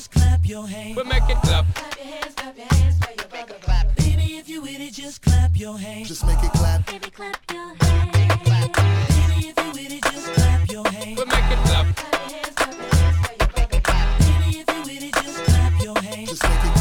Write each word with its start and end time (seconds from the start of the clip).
just 0.00 0.12
clap 0.12 0.48
your 0.48 0.66
hands. 0.66 0.94
But 0.94 1.06
make 1.06 1.28
it 1.28 1.36
clap. 1.42 1.66
Clap 1.74 1.96
your 1.98 2.06
hands, 2.06 2.34
clap 2.34 2.56
your 2.56 2.66
hands 2.66 2.98
for 3.04 3.10
your 3.10 3.28
brother. 3.28 3.54
Clap. 3.60 3.96
Baby, 3.96 4.36
if 4.38 4.48
you 4.48 4.62
with 4.62 4.80
it, 4.80 4.94
just 4.94 5.20
clap 5.20 5.54
your 5.54 5.76
hands. 5.78 6.08
Just 6.08 6.24
make 6.26 6.42
it 6.42 6.52
clap. 6.52 6.86
Baby, 6.86 7.10
clap 7.10 7.36
your 7.52 7.74
hands. 7.74 8.12
Baby, 8.14 9.48
if 9.48 9.56
you 9.58 9.70
with 9.72 9.92
it, 9.92 10.02
just 10.02 10.32
clap 10.32 10.70
your 10.70 10.88
hands. 10.88 11.16
But 11.18 11.28
make 11.28 11.50
it 11.54 11.58
clap. 11.66 11.96
Clap 11.96 12.12
your 12.12 12.38
hands, 12.38 12.54
clap 12.56 12.76
your 12.78 12.94
hands 12.96 13.26
for 13.26 13.34
your 13.40 13.48
brother. 13.48 13.80
Clap. 13.82 14.18
Baby, 14.20 14.58
if 14.60 14.68
you 14.74 14.80
with 14.88 15.04
it, 15.04 15.14
just 15.22 15.44
clap 15.44 15.82
your 15.82 15.98
hands. 16.00 16.28
Just 16.30 16.42
make 16.44 16.52
it 16.52 16.60
clap 16.60 16.79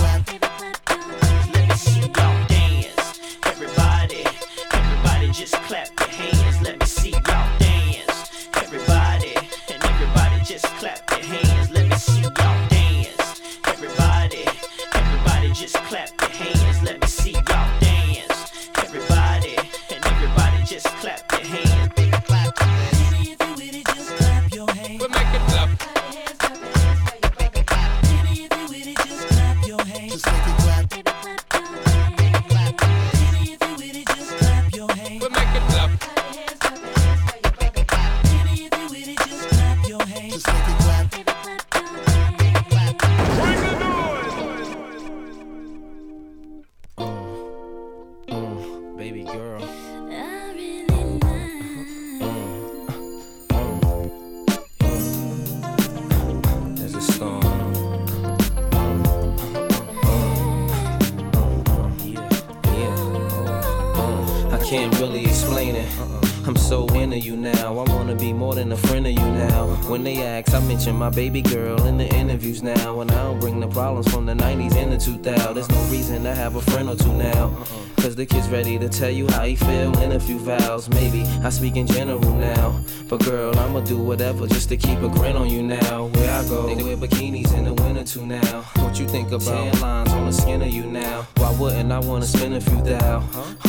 my 71.00 71.10
baby 71.10 71.42
girl 71.42 71.82
in 71.88 71.98
the 71.98 72.08
interviews 72.14 72.62
now. 72.62 73.00
And 73.00 73.10
I 73.10 73.24
don't 73.24 73.40
bring 73.40 73.62
the 73.62 73.70
problems 73.70 74.12
from 74.12 74.26
the 74.26 74.34
90s 74.34 74.76
and 74.76 74.92
the 74.92 74.98
2000s. 74.98 75.54
There's 75.54 75.70
no 75.70 75.82
reason 75.84 76.24
to 76.24 76.36
have 76.36 76.58
a 76.58 76.62
friend 76.62 76.90
or 76.90 76.96
two 76.96 77.14
now. 77.14 77.46
Uh-uh. 77.46 78.02
Cause 78.02 78.16
the 78.16 78.26
kid's 78.26 78.50
ready 78.50 78.78
to 78.78 78.90
tell 78.90 79.10
you 79.10 79.28
how 79.30 79.46
he 79.46 79.56
feel 79.56 79.98
in 80.02 80.12
a 80.12 80.20
few 80.20 80.38
vows. 80.40 80.90
Maybe 80.90 81.24
I 81.44 81.50
speak 81.50 81.78
in 81.78 81.88
general 81.88 82.34
now. 82.36 82.82
But 83.10 83.26
girl, 83.26 83.58
I'ma 83.58 83.80
do 83.80 83.98
whatever 83.98 84.46
just 84.46 84.70
to 84.70 84.78
keep 84.78 85.00
a 85.00 85.10
grin 85.10 85.36
on 85.36 85.50
you 85.50 85.64
now. 85.64 86.06
Where 86.14 86.32
I 86.32 86.48
go, 86.48 86.76
they 86.76 86.84
wear 86.84 86.96
bikinis 86.96 87.58
in 87.58 87.66
the 87.66 87.74
winter 87.74 88.04
too 88.04 88.24
now. 88.24 88.62
What 88.84 89.00
you 89.00 89.08
think 89.08 89.30
about 89.30 89.42
tan 89.42 89.82
lines 89.82 90.12
on 90.12 90.28
the 90.28 90.32
skin 90.32 90.62
of 90.62 90.70
you 90.70 90.84
now? 90.84 91.26
Why 91.38 91.52
wouldn't 91.58 91.92
I 91.92 91.98
wanna 91.98 92.28
spend 92.28 92.54
a 92.54 92.62
few 92.62 92.80
thou? 92.84 93.24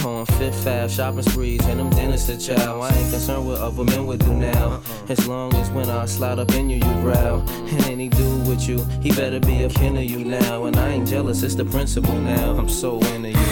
On 0.04 0.26
Fifth 0.26 0.66
Ave, 0.66 0.88
shopping 0.88 1.22
sprees, 1.22 1.64
and 1.68 1.80
them 1.80 1.88
dinners 1.88 2.26
to 2.26 2.36
chow. 2.36 2.80
I 2.80 2.90
ain't 2.90 3.10
concerned 3.10 3.46
what 3.46 3.60
other 3.60 3.82
men 3.82 4.06
would 4.06 4.20
do 4.20 4.34
now. 4.34 4.72
Uh-uh. 4.72 4.80
As 5.08 5.26
long 5.26 5.54
as 5.54 5.70
when 5.70 5.88
I 5.88 6.04
slide 6.04 6.38
up 6.38 6.52
in 6.52 6.68
you, 6.68 6.76
you 6.76 6.94
growl. 7.00 7.40
And 7.48 7.86
any 7.86 8.10
dude 8.10 8.46
with 8.46 8.68
you, 8.68 8.84
he 9.00 9.10
better 9.10 9.40
be 9.40 9.62
a 9.62 9.70
kin 9.70 9.96
of 9.96 10.04
you 10.04 10.22
now. 10.22 10.64
And 10.64 10.76
I 10.76 10.90
ain't 10.90 11.08
jealous, 11.08 11.42
it's 11.42 11.54
the 11.54 11.64
principle 11.64 12.14
now. 12.14 12.58
I'm 12.58 12.68
so 12.68 13.00
into 13.14 13.30
you. 13.30 13.49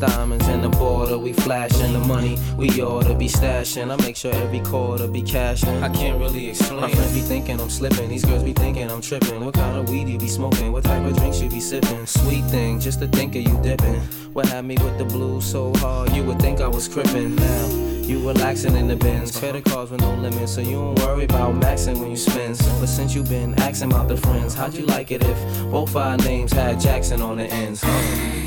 Diamonds 0.00 0.48
in 0.48 0.62
the 0.62 0.68
border, 0.68 1.18
we 1.18 1.32
flashing. 1.32 1.92
The 1.92 2.00
money 2.00 2.38
we 2.56 2.68
oughta 2.82 3.14
be 3.14 3.28
stashing. 3.28 3.90
I 3.90 3.96
make 4.02 4.16
sure 4.16 4.32
every 4.34 4.60
quarter 4.60 5.06
be 5.06 5.22
cashing. 5.22 5.82
I 5.82 5.90
can't 5.90 6.18
really 6.18 6.48
explain. 6.48 6.80
My 6.80 6.90
friends 6.90 7.12
be 7.12 7.20
thinking 7.20 7.60
I'm 7.60 7.70
slipping. 7.70 8.08
These 8.08 8.24
girls 8.24 8.42
be 8.42 8.54
thinking 8.54 8.90
I'm 8.90 9.02
tripping. 9.02 9.44
What 9.44 9.54
kind 9.54 9.76
of 9.76 9.88
weed 9.90 10.08
you 10.08 10.18
be 10.18 10.28
smoking? 10.28 10.72
What 10.72 10.84
type 10.84 11.04
of 11.04 11.16
drinks 11.16 11.40
you 11.40 11.50
be 11.50 11.60
sipping? 11.60 12.06
Sweet 12.06 12.44
thing, 12.46 12.80
just 12.80 13.00
to 13.00 13.08
think 13.08 13.36
of 13.36 13.42
you 13.42 13.60
dipping. 13.62 14.00
What 14.32 14.46
had 14.46 14.64
me 14.64 14.76
with 14.78 14.96
the 14.96 15.04
blues 15.04 15.44
so 15.44 15.72
hard, 15.76 16.12
you 16.12 16.24
would 16.24 16.40
think 16.40 16.60
I 16.60 16.68
was 16.68 16.88
crippin' 16.88 17.36
now. 17.36 17.66
You 18.10 18.26
relaxing 18.26 18.74
in 18.76 18.88
the 18.88 18.96
bins, 18.96 19.38
credit 19.38 19.64
cards 19.64 19.90
with 19.90 20.00
no 20.00 20.14
limits, 20.14 20.54
so 20.54 20.60
you 20.60 20.72
don't 20.72 20.98
worry 20.98 21.24
about 21.24 21.54
maxing 21.54 22.00
when 22.00 22.10
you 22.10 22.16
spend. 22.16 22.58
But 22.80 22.88
since 22.88 23.14
you 23.14 23.22
been 23.22 23.54
asking 23.60 23.92
about 23.92 24.08
the 24.08 24.16
friends, 24.16 24.54
how'd 24.54 24.74
you 24.74 24.86
like 24.86 25.10
it 25.10 25.22
if 25.22 25.38
both 25.70 25.94
our 25.94 26.16
names 26.16 26.52
had 26.52 26.80
Jackson 26.80 27.22
on 27.22 27.36
the 27.36 27.44
ends? 27.44 27.82
Huh? 27.84 28.39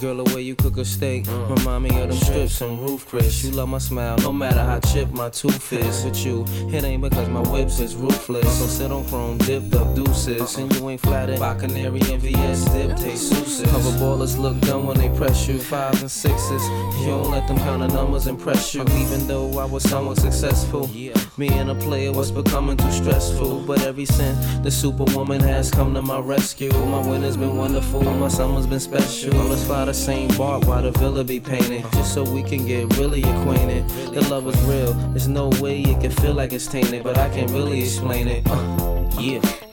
Girl, 0.00 0.22
the 0.22 0.34
way 0.34 0.42
you 0.42 0.54
cook 0.54 0.76
a 0.76 0.84
steak 0.84 1.26
uh. 1.26 1.46
remind 1.46 1.84
me 1.84 2.00
of 2.02 2.08
them 2.10 2.18
strips 2.18 2.60
and 2.60 2.78
Ruth's 2.78 3.04
Chris. 3.04 3.42
You 3.44 3.52
love 3.52 3.68
my 3.68 3.78
smile, 3.78 4.18
no 4.18 4.30
matter 4.30 4.62
how 4.62 4.78
chipped 4.80 5.12
my 5.12 5.30
tooth 5.30 5.72
is. 5.72 6.04
With 6.04 6.22
you, 6.24 6.44
it 6.70 6.84
ain't 6.84 7.02
because 7.02 7.30
my 7.30 7.40
whips 7.40 7.80
is 7.80 7.94
ruthless. 7.94 8.58
So 8.58 8.66
sit 8.66 8.92
on 8.92 9.06
chrome, 9.06 9.38
dipped 9.38 9.74
up 9.74 9.94
deuces, 9.94 10.58
and 10.58 10.70
you 10.74 10.90
ain't 10.90 11.00
flattered 11.00 11.40
by 11.40 11.54
canary 11.54 12.00
and 12.12 12.20
VS 12.20 12.66
dip 12.66 12.96
taste 12.98 13.30
souses. 13.30 13.70
Cover 13.70 13.90
ballers 13.98 14.38
look 14.38 14.60
dumb 14.60 14.86
when 14.86 14.98
they 14.98 15.08
press 15.16 15.48
you, 15.48 15.58
fives 15.58 16.02
and 16.02 16.10
sixes. 16.10 16.62
You 17.00 17.06
don't 17.06 17.30
let 17.30 17.48
them 17.48 17.56
kind 17.58 17.82
of 17.82 17.92
numbers 17.94 18.26
impress 18.26 18.74
you, 18.74 18.82
even 18.82 19.26
though 19.26 19.58
I 19.58 19.64
was 19.64 19.82
somewhat 19.82 20.18
successful. 20.18 20.88
Me 21.38 21.48
and 21.48 21.70
a 21.70 21.74
player 21.74 22.12
was 22.12 22.30
becoming 22.30 22.76
too 22.76 22.92
stressful, 22.92 23.60
but 23.66 23.82
every 23.82 24.04
since 24.04 24.58
the 24.58 24.70
superwoman 24.70 25.40
has 25.40 25.70
come 25.70 25.94
to 25.94 26.02
my 26.02 26.18
rescue, 26.18 26.72
my 26.86 27.06
winter's 27.06 27.36
been 27.36 27.56
wonderful, 27.56 28.02
my 28.02 28.28
summer's 28.28 28.66
been 28.66 28.80
special. 28.80 29.32
Let's 29.44 29.64
fly 29.64 29.85
the 29.86 29.94
same 29.94 30.28
bark 30.36 30.66
while 30.66 30.82
the 30.82 30.90
villa 30.90 31.22
be 31.22 31.38
painted, 31.38 31.82
just 31.92 32.12
so 32.12 32.24
we 32.24 32.42
can 32.42 32.66
get 32.66 32.96
really 32.96 33.22
acquainted. 33.22 33.88
The 33.88 34.20
love 34.28 34.46
is 34.48 34.60
real, 34.62 34.92
there's 35.10 35.28
no 35.28 35.48
way 35.60 35.80
it 35.80 36.00
can 36.00 36.10
feel 36.10 36.34
like 36.34 36.52
it's 36.52 36.66
tainted, 36.66 37.04
but 37.04 37.16
I 37.16 37.28
can't 37.30 37.50
really 37.52 37.82
explain 37.82 38.26
it. 38.26 38.42
Uh, 38.46 39.10
yeah. 39.20 39.65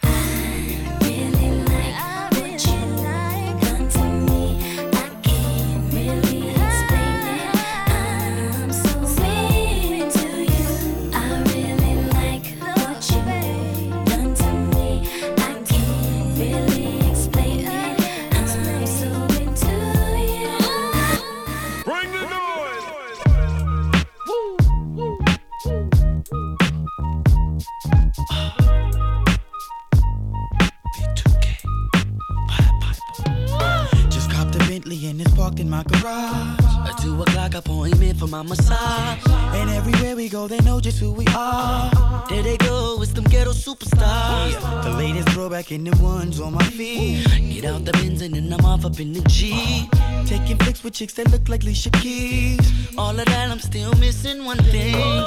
My 35.74 35.84
garage. 35.84 36.90
A 36.90 36.94
two 37.02 37.22
o'clock 37.22 37.56
appointment 37.56 38.20
for 38.20 38.28
my 38.28 38.44
massage. 38.44 39.20
And 39.58 39.70
everywhere 39.72 40.16
we 40.16 40.30
go, 40.30 40.48
they 40.48 40.60
know 40.60 40.80
just 40.80 41.00
who 41.00 41.12
we 41.12 41.26
are. 41.36 41.90
There 42.30 42.44
they 42.44 42.58
go, 42.58 43.02
it's 43.02 43.14
them 43.14 43.24
ghetto 43.24 43.54
superstars. 43.54 44.54
The 44.84 44.92
latest 44.92 45.30
throwback 45.30 45.72
in 45.72 45.84
the 45.84 45.96
ones 45.98 46.40
on 46.40 46.54
my 46.54 46.64
feet. 46.78 47.26
Get 47.54 47.66
out 47.66 47.86
the 47.86 47.94
Benz 47.94 48.22
and 48.22 48.36
then 48.36 48.54
I'm 48.54 48.66
off 48.66 48.86
up 48.86 49.00
in 49.00 49.14
the 49.14 49.22
G. 49.22 49.90
Taking 50.26 50.58
flicks 50.58 50.84
with 50.84 50.94
chicks 50.94 51.14
that 51.14 51.32
look 51.32 51.50
like 51.50 51.64
Alicia 51.64 51.90
Keys. 51.90 52.66
All 52.98 53.18
of 53.20 53.26
that, 53.26 53.50
I'm 53.50 53.60
still 53.60 53.94
missing 53.96 54.46
one 54.46 54.62
thing. 54.74 55.24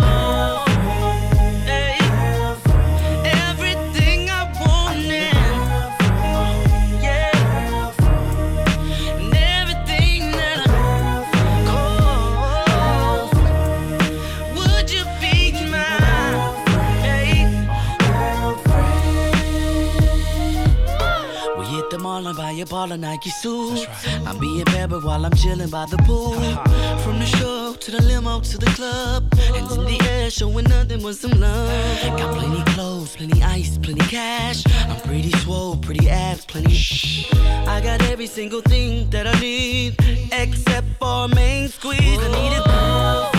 The 22.64 22.74
mall 22.74 22.92
and 22.92 23.02
buy 23.02 23.12
a 23.12 23.18
ball 23.18 23.20
of 23.20 23.20
Nike 23.20 23.30
suit. 23.30 23.88
I'm 24.26 24.38
being 24.38 24.64
bad, 24.64 24.90
while 24.90 25.24
I'm 25.24 25.32
chilling 25.34 25.68
by 25.68 25.86
the 25.86 25.96
pool. 25.98 26.34
Uh-huh. 26.34 26.98
From 26.98 27.18
the 27.18 27.26
show 27.26 27.74
to 27.74 27.90
the 27.90 28.02
limo 28.02 28.40
to 28.40 28.58
the 28.58 28.66
club. 28.66 29.34
Hands 29.34 29.72
in 29.76 29.84
the 29.84 30.00
air, 30.08 30.30
showing 30.30 30.64
nothing 30.64 31.02
but 31.02 31.16
some 31.16 31.38
love. 31.40 32.18
Got 32.18 32.34
plenty 32.34 32.62
clothes, 32.72 33.16
plenty 33.16 33.42
ice, 33.42 33.78
plenty 33.78 34.06
cash. 34.06 34.64
I'm 34.88 35.00
pretty 35.00 35.30
swole, 35.38 35.76
pretty 35.76 36.08
abs, 36.08 36.44
plenty. 36.44 36.74
Shh. 36.74 37.32
I 37.66 37.80
got 37.80 38.02
every 38.02 38.26
single 38.26 38.60
thing 38.60 39.10
that 39.10 39.26
I 39.26 39.38
need, 39.40 39.96
except 40.32 40.86
for 40.98 41.28
main 41.28 41.68
squeeze. 41.68 42.00
I 42.00 42.28
need 42.32 42.56
a 42.56 42.62
Oh, 42.68 43.35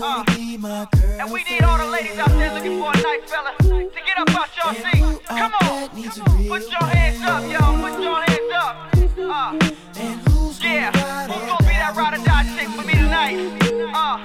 Tell 0.00 0.20
me 0.20 0.24
who's 0.24 0.36
be 0.36 0.56
my 0.56 0.88
girl. 0.92 1.20
And 1.20 1.30
we 1.30 1.44
need 1.44 1.62
all 1.62 1.76
the 1.76 1.84
ladies 1.84 2.18
out 2.18 2.30
there 2.30 2.54
looking 2.54 2.80
for 2.80 2.90
a 2.90 3.02
nice 3.02 3.30
fella 3.30 3.52
to 3.58 4.00
get 4.06 4.16
up 4.16 4.30
out 4.30 4.48
your 4.56 4.72
seat. 4.74 5.24
Come 5.26 5.52
on. 5.60 5.88
come 5.90 6.22
on. 6.22 6.48
Put 6.48 6.70
your 6.70 6.84
hands 6.84 7.22
up, 7.22 7.42
y'all. 7.52 7.76
Put 7.82 8.02
your 8.02 8.22
hands 8.22 8.52
up. 8.54 8.76
Uh, 9.18 10.00
And 10.00 10.28
who's 10.28 10.58
yeah. 10.64 10.90
gonna 10.90 11.34
Who's 11.34 11.46
gonna 11.46 11.68
be 11.68 11.74
that 11.76 11.94
ride 11.94 12.14
or 12.18 12.24
die 12.24 12.46
chick 12.56 12.68
for 12.68 12.86
me 12.86 12.94
tonight? 12.94 13.36
Uh, 13.92 14.18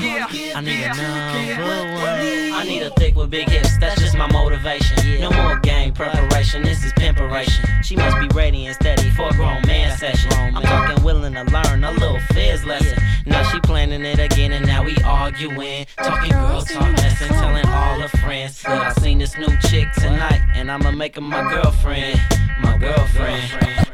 yeah. 0.00 0.26
I 0.54 0.60
need 0.60 0.78
yeah. 0.78 0.92
a 0.92 1.58
number 1.58 1.94
one. 1.94 2.60
I 2.60 2.64
need 2.64 2.82
a 2.82 2.90
thick 2.90 2.99
with 3.20 3.30
big 3.30 3.48
hips, 3.48 3.76
that's 3.78 4.00
just 4.00 4.16
my 4.16 4.30
motivation. 4.32 5.20
No 5.20 5.30
more 5.30 5.58
game 5.60 5.92
preparation, 5.92 6.62
this 6.62 6.84
is 6.84 6.92
pimperation. 6.94 7.64
She 7.82 7.94
must 7.94 8.18
be 8.18 8.26
ready 8.34 8.66
and 8.66 8.74
steady 8.74 9.10
for 9.10 9.28
a 9.28 9.32
grown 9.32 9.62
man 9.66 9.96
session. 9.98 10.32
I'm 10.32 10.62
fucking 10.62 11.04
willing 11.04 11.34
to 11.34 11.44
learn 11.44 11.84
a 11.84 11.92
little 11.92 12.20
fizz 12.32 12.64
lesson. 12.64 12.98
Now 13.26 13.42
she 13.50 13.60
planning 13.60 14.04
it 14.04 14.18
again 14.18 14.52
and 14.52 14.66
now 14.66 14.82
we 14.82 14.96
arguing. 15.04 15.86
Talking 15.98 16.32
girl 16.32 16.62
talk 16.62 16.96
lesson, 16.96 17.28
telling 17.28 17.66
all 17.66 18.00
her 18.00 18.08
friends. 18.18 18.62
that 18.62 18.96
I 18.96 19.00
seen 19.00 19.18
this 19.18 19.36
new 19.36 19.54
chick 19.68 19.92
tonight 19.92 20.40
and 20.54 20.70
I'ma 20.70 20.90
make 20.90 21.16
her 21.16 21.20
my 21.20 21.42
girlfriend. 21.52 22.20
My 22.62 22.78
girlfriend. 22.78 23.42
It's 23.62 23.90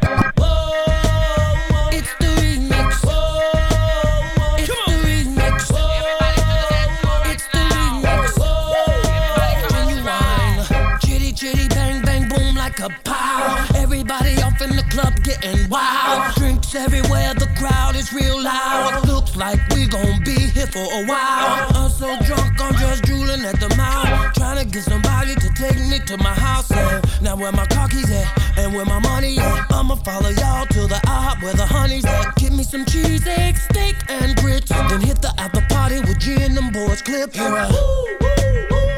in 14.71 14.77
the 14.77 14.83
club 14.85 15.15
getting 15.23 15.69
wild. 15.69 16.35
Drinks 16.35 16.75
everywhere, 16.75 17.35
the 17.35 17.49
crowd 17.59 17.95
is 17.97 18.13
real 18.13 18.41
loud. 18.43 19.07
Looks 19.07 19.37
like 19.37 19.61
we 19.71 19.87
gon' 19.87 20.23
be 20.25 20.39
here 20.55 20.67
for 20.67 20.87
a 21.01 21.05
while. 21.07 21.67
I'm 21.75 21.91
so 21.91 22.19
drunk, 22.25 22.61
I'm 22.61 22.75
just 22.75 23.05
drooling 23.05 23.43
at 23.45 23.59
the 23.61 23.69
mouth. 23.77 24.35
Trying 24.35 24.59
to 24.65 24.65
get 24.65 24.83
somebody 24.83 25.35
to 25.35 25.49
take 25.55 25.79
me 25.91 25.99
to 26.07 26.17
my 26.19 26.35
house. 26.35 26.71
And 26.71 27.05
now 27.23 27.37
where 27.37 27.53
my 27.53 27.67
car 27.67 27.89
keys 27.89 28.11
at 28.11 28.59
and 28.59 28.75
where 28.75 28.85
my 28.85 28.99
money 28.99 29.39
at. 29.39 29.73
I'ma 29.73 29.97
follow 29.97 30.31
y'all 30.31 30.67
to 30.67 30.81
the 30.87 31.01
IHOP 31.07 31.43
where 31.43 31.55
the 31.55 31.67
honey's 31.67 32.05
at. 32.05 32.37
Give 32.37 32.53
me 32.53 32.65
some 32.65 32.85
cheese, 32.85 33.27
eggs, 33.27 33.63
steak, 33.63 33.97
and 34.09 34.37
grits. 34.37 34.71
Then 34.71 35.01
hit 35.01 35.23
the 35.23 35.33
after 35.39 35.63
party 35.69 36.01
with 36.01 36.19
G 36.19 36.43
and 36.43 36.57
them 36.57 36.71
boys 36.73 37.03
clip. 37.03 37.35
Here 37.35 37.55
I 37.55 37.69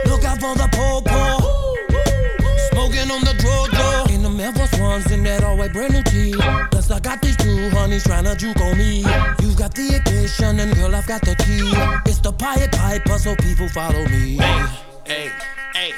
look 0.06 0.25
out 0.25 0.41
for 0.41 0.55
the 0.55 0.69
po 0.73 1.03
po. 1.03 1.25
Smoking 2.71 3.11
on 3.11 3.23
the 3.25 3.35
draw 3.38 3.78
In 4.38 4.44
Air 4.44 4.52
Force 4.52 4.79
Ones 4.79 5.11
in 5.11 5.25
that 5.25 5.43
all 5.43 5.58
white 5.58 5.73
brand 5.73 5.94
new 5.94 6.02
tee. 6.05 6.32
Plus 6.70 6.93
I 6.93 7.00
got 7.00 7.20
these 7.20 7.37
two 7.37 7.70
honeys 7.70 8.05
trying 8.05 8.23
to 8.23 8.37
juke 8.37 8.61
on 8.61 8.79
me. 8.79 8.99
You 9.43 9.52
got 9.56 9.75
the 9.75 9.96
occasion 9.96 10.61
and 10.61 10.73
girl 10.76 10.94
I've 10.94 11.08
got 11.08 11.23
the 11.23 11.35
key. 11.35 11.67
It's 12.08 12.20
the 12.20 12.32
Pied 12.32 12.70
Piper 12.70 13.19
so 13.19 13.35
people 13.35 13.69
follow 13.69 14.05
me. 14.06 14.37
Hey, 14.37 14.67
Hey, 15.06 15.31
hey, 15.75 15.93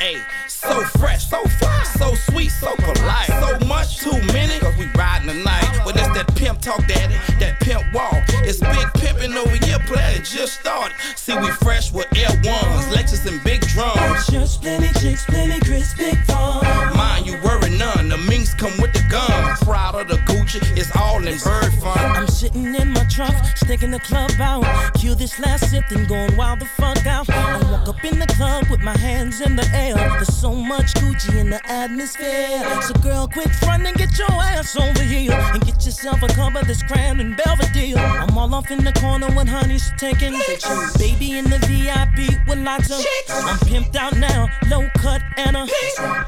hey, 0.00 0.16
so 0.48 0.82
fresh, 0.98 1.28
so 1.28 1.42
fly, 1.44 1.82
so 1.96 2.14
sweet, 2.14 2.50
so 2.50 2.74
polite. 2.76 3.26
So 3.26 3.66
much, 3.66 3.98
too 3.98 4.20
many, 4.32 4.58
cause 4.58 4.76
we 4.76 4.86
riding 4.96 5.28
the 5.28 5.34
night. 5.34 5.82
But 5.84 5.96
it's 5.96 6.08
that 6.14 6.34
pimp 6.36 6.60
talk, 6.60 6.86
daddy, 6.86 7.16
that 7.38 7.60
pimp 7.60 7.84
walk. 7.92 8.22
It's 8.44 8.60
big 8.60 8.88
pimpin' 9.00 9.36
over 9.36 9.56
here, 9.64 9.78
player 9.86 10.18
just 10.18 10.60
started. 10.60 10.96
See, 11.16 11.36
we 11.38 11.50
fresh 11.62 11.92
with 11.92 12.06
L1s, 12.10 12.92
Lexus 12.92 13.26
and 13.26 13.42
big 13.44 13.60
drums. 13.68 14.26
Just 14.26 14.62
plenty 14.62 14.88
chicks, 15.00 15.24
plenty 15.24 15.60
crisp, 15.60 15.96
big 15.96 16.18
fun. 16.24 16.64
Mind 16.96 17.26
you 17.26 17.38
worry 17.42 17.70
none, 17.78 18.08
the 18.08 18.18
minks 18.18 18.54
come 18.54 18.76
with 18.80 18.92
the 18.92 19.04
guns. 19.10 19.58
Proud 19.60 19.94
of 19.94 20.08
the 20.08 20.16
Gucci, 20.26 20.60
it's 20.76 20.94
all 20.96 21.18
in 21.18 21.38
bird 21.38 21.72
fun. 21.74 21.98
I'm 21.98 22.28
sitting 22.28 22.74
in 22.74 22.92
my 22.92 23.04
trunk, 23.04 23.34
sticking 23.56 23.90
the 23.90 24.00
club 24.00 24.32
out. 24.40 24.64
Cue 24.94 25.14
this 25.14 25.38
last 25.38 25.70
sip, 25.70 25.84
then 25.88 26.06
going 26.06 26.36
wild 26.36 26.60
the 26.60 26.66
fuck 26.66 27.06
out. 27.06 27.28
I 27.30 27.62
walk 27.70 27.88
up 27.88 28.04
in 28.04 28.18
the 28.18 28.26
club 28.26 28.68
with 28.70 28.80
my 28.80 28.96
hands 28.98 29.40
in 29.40 29.56
the 29.56 29.66
air. 29.74 29.94
There's 29.94 30.33
so 30.34 30.52
much 30.52 30.92
Gucci 30.94 31.38
in 31.38 31.50
the 31.50 31.60
atmosphere. 31.70 32.62
So 32.82 32.94
girl, 32.94 33.28
quit 33.28 33.50
frontin', 33.56 33.94
get 33.94 34.18
your 34.18 34.30
ass 34.30 34.76
over 34.76 35.02
here 35.02 35.32
and 35.32 35.64
get 35.64 35.84
yourself 35.84 36.22
a 36.22 36.28
cup 36.28 36.54
of 36.54 36.66
this 36.66 36.82
Crown 36.82 37.20
and 37.20 37.36
Belvedere. 37.36 37.96
I'm 37.96 38.36
all 38.36 38.52
off 38.54 38.70
in 38.70 38.84
the 38.84 38.92
corner 38.94 39.28
when 39.28 39.46
honey's 39.46 39.92
taking 39.96 40.38
pictures. 40.40 40.96
Baby 40.98 41.38
in 41.38 41.44
the 41.44 41.58
VIP 41.68 42.46
with 42.48 42.58
lots 42.58 42.90
of. 42.90 43.04
I'm 43.30 43.58
pimped 43.68 43.96
out 43.96 44.16
now, 44.16 44.48
low 44.68 44.88
cut 44.98 45.22
and 45.36 45.56
a 45.56 45.66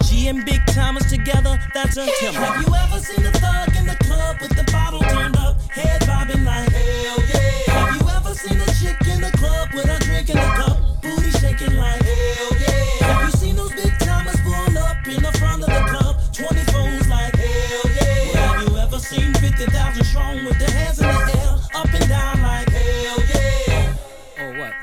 G 0.05 0.29
and 0.29 0.45
big 0.45 0.65
Thomas 0.67 1.11
together. 1.11 1.59
That's 1.75 1.97
a 1.97 2.07
tip. 2.07 2.35
Have 2.35 2.67
you 2.67 2.75
ever 2.75 3.01
seen 3.01 3.27
a 3.27 3.33
thug 3.33 3.77
in 3.77 3.87
the 3.87 3.97
club 4.05 4.41
with 4.41 4.57
the 4.57 4.71
bottle 4.71 5.01
turned 5.01 5.37
up, 5.37 5.61
head 5.71 6.06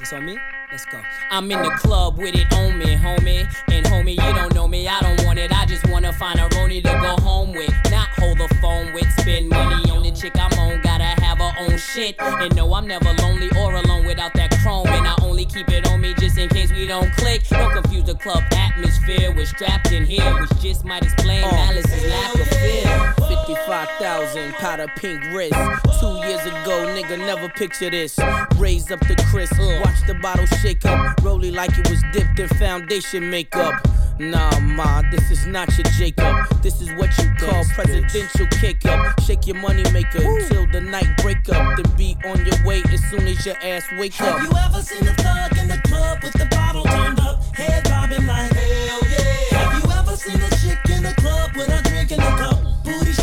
It's 0.03 0.11
on 0.11 0.25
me? 0.25 0.37
Let's 0.69 0.83
go. 0.83 1.01
I'm 1.31 1.49
in 1.49 1.61
the 1.63 1.69
club 1.77 2.17
with 2.17 2.35
it 2.35 2.51
on 2.55 2.77
me, 2.77 2.97
homie. 2.97 3.47
And 3.69 3.85
homie, 3.85 4.21
you 4.21 4.33
don't 4.35 4.53
know 4.53 4.67
me, 4.67 4.85
I 4.85 4.99
don't 4.99 5.25
want 5.25 5.39
it. 5.39 5.49
I 5.53 5.65
just 5.65 5.87
wanna 5.87 6.11
find 6.11 6.41
a 6.41 6.49
Roni 6.49 6.83
to 6.83 6.91
go 6.91 7.23
home 7.23 7.53
with. 7.53 7.73
Not 7.89 8.09
hold 8.19 8.37
the 8.37 8.53
phone 8.55 8.91
with. 8.91 9.09
Spend 9.21 9.47
money 9.47 9.89
on 9.91 10.03
the 10.03 10.11
chick 10.11 10.33
I'm 10.35 10.51
on, 10.59 10.81
gotta 10.81 11.05
have 11.05 11.37
her 11.37 11.53
own 11.57 11.77
shit. 11.77 12.17
And 12.19 12.53
no, 12.53 12.73
I'm 12.73 12.85
never 12.85 13.13
lonely 13.13 13.49
or 13.57 13.75
alone 13.75 14.05
without 14.05 14.33
that 14.33 14.51
chrome. 14.61 14.87
And 14.87 15.07
I 15.07 15.15
only 15.21 15.45
keep 15.45 15.69
it 15.69 15.87
on 15.87 16.01
me 16.01 16.13
just 16.15 16.37
in 16.37 16.49
case 16.49 16.69
we 16.69 16.85
don't 16.85 17.09
click. 17.13 17.47
Don't 17.47 17.71
confuse 17.71 18.03
the 18.03 18.15
club 18.15 18.43
atmosphere 18.51 19.31
with 19.31 19.47
strapped 19.47 19.93
in 19.93 20.03
here, 20.03 20.37
which 20.41 20.51
just 20.59 20.83
might 20.83 21.03
explain 21.03 21.45
uh. 21.45 21.51
Malice's 21.51 22.09
lack 22.09 22.35
of 22.35 22.47
fear. 22.47 23.22
55,000, 23.45 24.53
pot 24.53 24.79
of 24.79 24.89
pink 24.95 25.21
wrist. 25.33 25.53
Two 25.99 26.15
years 26.25 26.45
ago, 26.45 26.87
nigga, 26.95 27.17
never 27.17 27.49
picture 27.49 27.89
this. 27.89 28.17
Raise 28.57 28.89
up 28.89 29.01
the 29.01 29.15
crisp, 29.29 29.59
watch 29.59 29.99
the 30.07 30.13
bottle 30.21 30.45
shake 30.61 30.85
up. 30.85 31.21
Roll 31.21 31.43
it 31.43 31.53
like 31.53 31.77
it 31.77 31.89
was 31.89 32.01
dipped 32.13 32.39
in 32.39 32.47
foundation 32.57 33.29
makeup. 33.29 33.85
Nah, 34.17 34.57
ma, 34.59 35.01
this 35.11 35.29
is 35.29 35.45
not 35.45 35.75
your 35.77 35.85
Jacob. 35.97 36.61
This 36.61 36.81
is 36.81 36.89
what 36.93 37.09
you 37.17 37.33
call 37.37 37.65
presidential 37.73 38.47
kick 38.61 38.85
up. 38.85 39.19
Shake 39.21 39.45
your 39.45 39.57
money 39.57 39.83
maker 39.91 40.21
till 40.47 40.65
the 40.67 40.79
night 40.79 41.17
break 41.17 41.49
up. 41.49 41.77
Then 41.77 41.97
be 41.97 42.15
on 42.23 42.45
your 42.45 42.65
way 42.65 42.81
as 42.93 43.03
soon 43.09 43.27
as 43.27 43.45
your 43.45 43.57
ass 43.57 43.83
wake 43.97 44.19
up. 44.21 44.39
Have 44.39 44.49
you 44.49 44.57
ever 44.57 44.81
seen 44.81 45.05
a 45.05 45.13
thug 45.15 45.57
in 45.57 45.67
the 45.67 45.81
club 45.83 46.23
with 46.23 46.33
the 46.33 46.45
bottle 46.45 46.83
turned 46.83 47.19
up, 47.19 47.43
head 47.55 47.83
bobbing 47.83 48.25
like? 48.25 48.52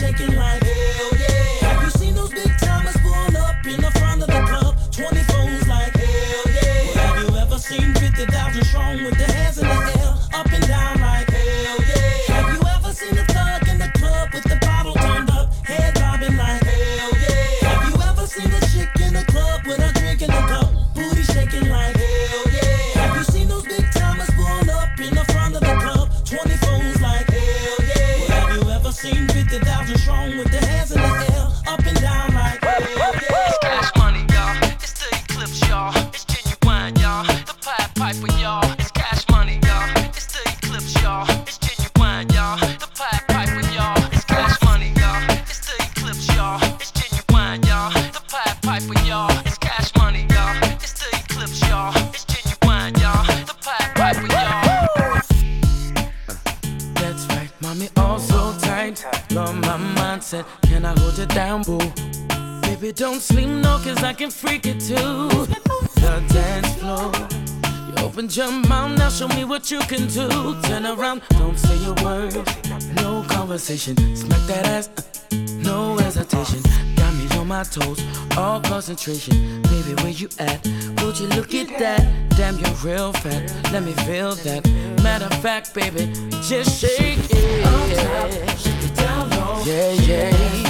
shaking 0.01 0.35
like 0.35 0.60
Smack 73.77 74.41
that 74.49 74.67
ass, 74.67 74.91
no 75.31 75.97
hesitation. 75.97 76.61
Got 76.97 77.15
me 77.15 77.29
on 77.39 77.47
my 77.47 77.63
toes, 77.63 78.05
all 78.37 78.61
concentration. 78.61 79.63
Baby, 79.63 79.95
where 80.03 80.11
you 80.11 80.29
at? 80.41 80.67
Would 81.05 81.21
you 81.21 81.29
look 81.29 81.55
at 81.55 81.69
that? 81.79 82.01
Damn, 82.31 82.59
you're 82.59 82.75
real 82.83 83.13
fat. 83.13 83.49
Let 83.73 83.85
me 83.85 83.93
feel 83.93 84.35
that. 84.35 84.69
Matter 85.05 85.27
of 85.27 85.35
fact, 85.41 85.73
baby, 85.73 86.13
just 86.43 86.81
shake 86.81 87.21
it. 87.31 87.65
Yeah, 89.65 89.93
yeah. 89.93 90.70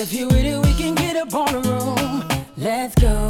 if 0.00 0.14
you 0.14 0.26
with 0.28 0.44
it, 0.44 0.58
we 0.64 0.72
can 0.74 0.94
get 0.94 1.14
up 1.16 1.34
on 1.34 1.52
the 1.52 1.60
room. 1.68 2.24
Let's 2.56 2.94
go. 2.94 3.28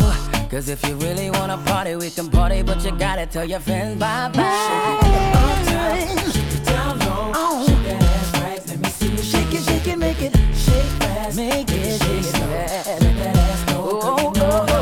Cause 0.49 0.69
if 0.69 0.87
you 0.87 0.95
really 0.97 1.29
wanna 1.31 1.59
party, 1.67 1.97
we 1.97 2.11
can 2.11 2.31
party, 2.31 2.62
but 2.62 2.85
you 2.85 2.93
gotta 2.93 3.27
tell 3.27 3.45
your 3.45 3.61
friends 3.61 3.99
bye 3.99 4.29
bye. 4.29 5.00
Shake 9.23 9.55
it 9.55 9.62
shake 9.62 9.87
it 9.89 9.99
make 9.99 10.23
it 10.23 10.35
shake 10.55 10.93
fast, 11.00 11.37
make 11.37 11.71
it 11.71 12.03
shake, 12.03 12.25
it, 12.25 12.37
fast, 12.37 12.89
let 12.89 13.17
that 13.19 13.37
ass 13.37 13.73
go. 13.73 14.00
Oh, 14.03 14.33
oh, 14.37 14.67
oh. 14.69 14.80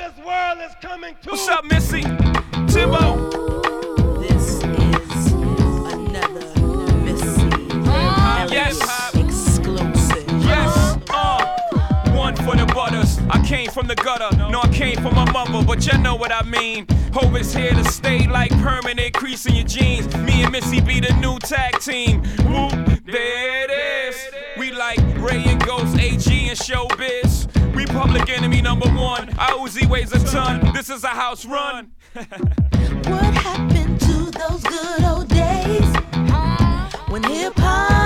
this 0.00 0.24
world 0.24 0.58
is 0.62 0.74
coming 0.80 1.14
to. 1.22 1.30
What's 1.30 1.46
up, 1.48 1.62
Missy? 1.66 2.00
Timbo. 2.72 3.28
This 4.22 4.62
is 4.62 5.32
another 5.92 6.92
Missy. 7.04 7.50
Uh, 7.86 8.48
yes. 8.50 8.78
Exclusive. 9.14 10.26
Yes. 10.40 10.96
Uh, 11.10 12.12
one 12.16 12.34
for 12.34 12.56
the 12.56 12.64
butters. 12.74 13.18
I 13.28 13.44
came 13.46 13.70
from 13.70 13.88
the 13.88 13.94
gutter. 13.94 14.34
No, 14.48 14.62
I 14.62 14.68
came 14.68 14.96
from 14.96 15.14
my 15.14 15.30
mother, 15.32 15.62
but 15.66 15.86
you 15.86 15.98
know 15.98 16.14
what 16.14 16.32
I 16.32 16.44
mean. 16.44 16.86
Hope 17.12 17.34
it's 17.34 17.52
here 17.52 17.72
to 17.72 17.84
stay 17.84 18.26
like 18.26 18.52
permanent 18.62 19.12
crease 19.12 19.44
in 19.44 19.54
your 19.54 19.66
jeans. 19.66 20.06
Me 20.16 20.42
and 20.44 20.52
Missy 20.52 20.80
be 20.80 21.00
the 21.00 21.12
new 21.16 21.38
tag 21.40 21.78
team. 21.80 22.22
Whoop, 22.48 22.72
there 23.04 23.64
it 23.64 23.70
is. 23.70 24.16
We 24.56 24.72
like 24.72 25.00
Rae 25.18 25.44
and 25.44 25.62
Ghost, 25.62 25.98
AG 25.98 26.48
and 26.48 26.56
Show 26.56 26.88
Public 28.10 28.30
enemy 28.30 28.60
number 28.60 28.88
one. 28.88 29.28
Miuzi 29.28 29.88
weighs 29.88 30.10
a 30.10 30.18
ton. 30.18 30.72
This 30.74 30.90
is 30.90 31.04
a 31.04 31.10
house 31.10 31.46
run. 31.46 31.92
what 32.12 32.26
happened 33.34 34.00
to 34.00 34.32
those 34.32 34.64
good 34.64 35.04
old 35.04 35.28
days 35.28 35.94
when 37.08 37.22
hip 37.22 37.56
hop? 37.56 37.99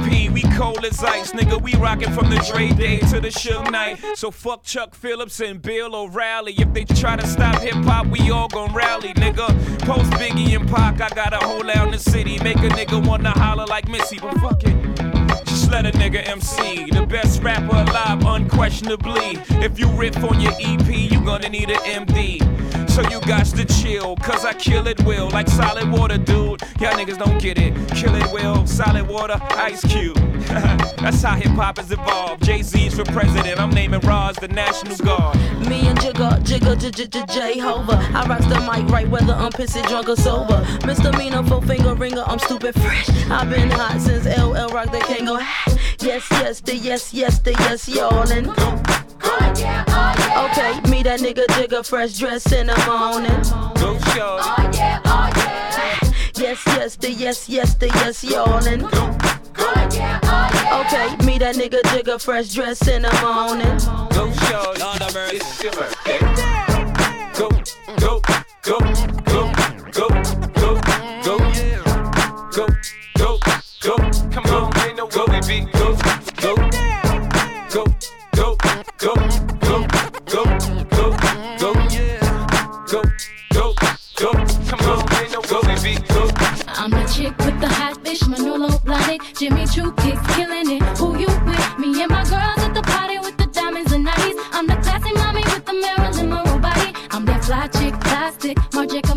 MOP, 0.00 0.32
we 0.32 0.42
cold 0.56 0.84
as 0.84 1.02
ice, 1.02 1.32
nigga. 1.32 1.60
We 1.60 1.74
rockin' 1.76 2.12
from 2.12 2.30
the 2.30 2.36
Dre 2.50 2.70
Day 2.70 2.98
to 3.10 3.20
the 3.20 3.28
Suge 3.28 3.70
Night. 3.70 3.98
So 4.14 4.30
fuck 4.30 4.62
Chuck 4.62 4.94
Phillips 4.94 5.40
and 5.40 5.60
Bill 5.60 5.94
O'Reilly. 5.94 6.54
If 6.58 6.72
they 6.72 6.84
try 6.84 7.16
to 7.16 7.26
stop 7.26 7.60
hip 7.60 7.74
hop, 7.74 8.06
we 8.06 8.30
all 8.30 8.48
gon' 8.48 8.72
rally, 8.72 9.12
nigga. 9.14 9.48
Post 9.80 10.10
Biggie 10.12 10.56
and 10.58 10.68
Pac, 10.68 11.00
I 11.00 11.08
got 11.14 11.32
a 11.32 11.46
hole 11.46 11.70
out 11.70 11.86
in 11.86 11.92
the 11.92 11.98
city. 11.98 12.38
Make 12.42 12.58
a 12.58 12.68
nigga 12.68 13.04
wanna 13.06 13.30
holler 13.30 13.66
like 13.66 13.88
Missy, 13.88 14.18
but 14.18 14.34
fuck 14.38 14.62
it. 14.64 15.46
Just 15.46 15.70
let 15.70 15.86
a 15.86 15.90
nigga 15.92 16.26
MC, 16.28 16.90
the 16.90 17.06
best 17.06 17.42
rapper 17.42 17.76
alive, 17.76 18.24
unquestionably. 18.24 19.38
If 19.62 19.78
you 19.78 19.88
riff 19.88 20.16
on 20.24 20.40
your 20.40 20.52
EP, 20.60 20.88
you 20.88 21.20
gonna 21.24 21.48
need 21.48 21.70
an 21.70 22.06
MD. 22.06 22.69
So 22.90 23.02
you 23.02 23.20
got 23.20 23.46
to 23.46 23.64
chill, 23.64 24.16
cause 24.16 24.44
I 24.44 24.52
kill 24.52 24.88
it 24.88 25.00
will, 25.04 25.30
like 25.30 25.46
solid 25.48 25.88
water, 25.92 26.18
dude. 26.18 26.60
Y'all 26.80 26.92
niggas 26.94 27.18
don't 27.18 27.40
get 27.40 27.56
it. 27.56 27.72
Kill 27.94 28.12
it 28.16 28.32
will, 28.32 28.66
solid 28.66 29.06
water, 29.06 29.38
ice 29.50 29.80
cube. 29.86 30.16
That's 30.98 31.22
how 31.22 31.36
hip 31.36 31.52
hop 31.52 31.78
has 31.78 31.92
evolved. 31.92 32.42
Jay 32.42 32.62
Z's 32.62 32.96
for 32.96 33.04
president, 33.04 33.60
I'm 33.60 33.70
naming 33.70 34.00
Roz 34.00 34.36
the 34.36 34.48
National 34.48 34.96
Guard. 34.98 35.36
Me 35.68 35.86
and 35.86 35.98
Jigga, 36.00 36.40
Jigga, 36.40 36.78
J 36.80 36.90
J 36.90 37.06
J 37.06 37.24
J 37.26 37.58
Hova. 37.60 37.92
I 38.12 38.26
rocks 38.26 38.46
the 38.46 38.58
mic 38.60 38.90
right 38.90 39.08
whether 39.08 39.34
I'm 39.34 39.52
pissy, 39.52 39.86
drunk 39.86 40.08
or 40.08 40.16
sober. 40.16 40.66
Misdemeanor, 40.84 41.44
four 41.44 41.62
finger 41.62 41.94
ringer, 41.94 42.24
I'm 42.26 42.40
stupid 42.40 42.74
fresh. 42.74 43.08
I've 43.30 43.48
been 43.48 43.70
hot 43.70 44.00
since 44.00 44.26
LL 44.26 44.74
Rock, 44.74 44.90
they 44.90 45.00
can't 45.00 45.26
go. 45.26 45.38
Yes, 46.00 46.26
yes, 46.30 46.60
the 46.60 46.74
yes, 46.74 47.14
yes, 47.14 47.38
the 47.38 47.52
yes, 47.52 47.88
y'all. 47.88 48.99
And 49.22 50.50
okay, 50.50 50.80
me 50.90 51.02
that 51.02 51.20
nigga 51.20 51.44
Jigga, 51.46 51.84
fresh 51.86 52.18
dress 52.18 52.52
in 52.52 52.66
the 52.68 52.76
morning. 52.86 53.30
Go 53.80 53.98
show. 54.14 54.38
Oh, 54.40 54.70
yeah, 54.74 55.00
oh, 55.04 55.30
yeah. 55.36 56.12
Yes, 56.36 56.62
yes, 56.66 56.96
the 56.96 57.12
yes, 57.12 57.48
yes, 57.48 57.74
the 57.74 57.86
yes, 57.86 58.24
y'all. 58.24 58.48
Oh, 58.48 58.56
and 58.66 58.82
oh, 58.84 59.18
okay, 60.80 61.16
me 61.26 61.38
that 61.38 61.56
nigga 61.56 61.80
Jigga, 61.82 62.20
fresh 62.22 62.54
dress 62.54 62.86
in 62.88 63.02
the 63.02 63.12
morning. 63.20 63.78
Go 64.10 64.32
show. 64.48 64.74
Lord 64.78 65.02
of 65.02 65.14
mercy. 65.14 65.36
It's 65.36 65.62
your 65.62 65.72
birthday. 65.72 66.18
Go, 67.34 67.48
go, 67.98 68.20
go, 68.62 68.78
go, 68.78 68.78
go, 69.24 69.52
go, 69.92 70.80
go, 71.22 71.40
go, 72.52 72.66
go, 73.16 73.38
go. 73.82 73.96
Come 74.30 74.46
on, 74.46 74.78
ain't 74.86 74.96
no 74.96 75.06
go, 75.06 75.26
baby. 75.26 75.66
Go, 75.72 75.94
go, 75.96 75.99
go, 79.00 79.14
go, 79.60 79.86
go, 80.26 80.44
go, 80.90 81.16
go, 81.58 81.72
yeah. 81.88 82.20
Go, 82.86 83.02
go, 83.54 83.74
go, 84.16 84.32
come 84.68 84.80
on, 84.88 85.14
ain't 85.14 85.32
no 85.32 85.40
go, 85.48 85.62
baby, 85.62 85.96
go. 86.08 86.28
I'm 86.68 86.90
the 86.90 87.10
chick 87.12 87.36
with 87.38 87.58
the 87.60 87.68
hot 87.68 88.04
dish, 88.04 88.26
Manolo 88.26 88.68
Blahnik, 88.84 89.38
Jimmy 89.38 89.66
Choo 89.66 89.92
kicks, 89.92 90.20
killing 90.34 90.70
it. 90.70 90.82
Who 90.98 91.16
you 91.18 91.28
with? 91.46 91.78
Me 91.78 92.02
and 92.02 92.10
my 92.10 92.24
girls 92.24 92.58
at 92.58 92.74
the 92.74 92.82
party 92.82 93.18
with 93.18 93.36
the 93.38 93.46
diamonds 93.46 93.92
and 93.92 94.06
nighties. 94.06 94.36
I'm 94.52 94.66
the 94.66 94.76
classy 94.76 95.12
mommy 95.14 95.42
with 95.44 95.64
the 95.64 95.72
Marilyn 95.72 96.28
Monroe 96.28 96.58
body. 96.58 96.92
I'm 97.10 97.24
that 97.24 97.44
fly 97.44 97.68
chick, 97.68 97.98
plastic, 98.00 98.56
Marjack 98.72 99.09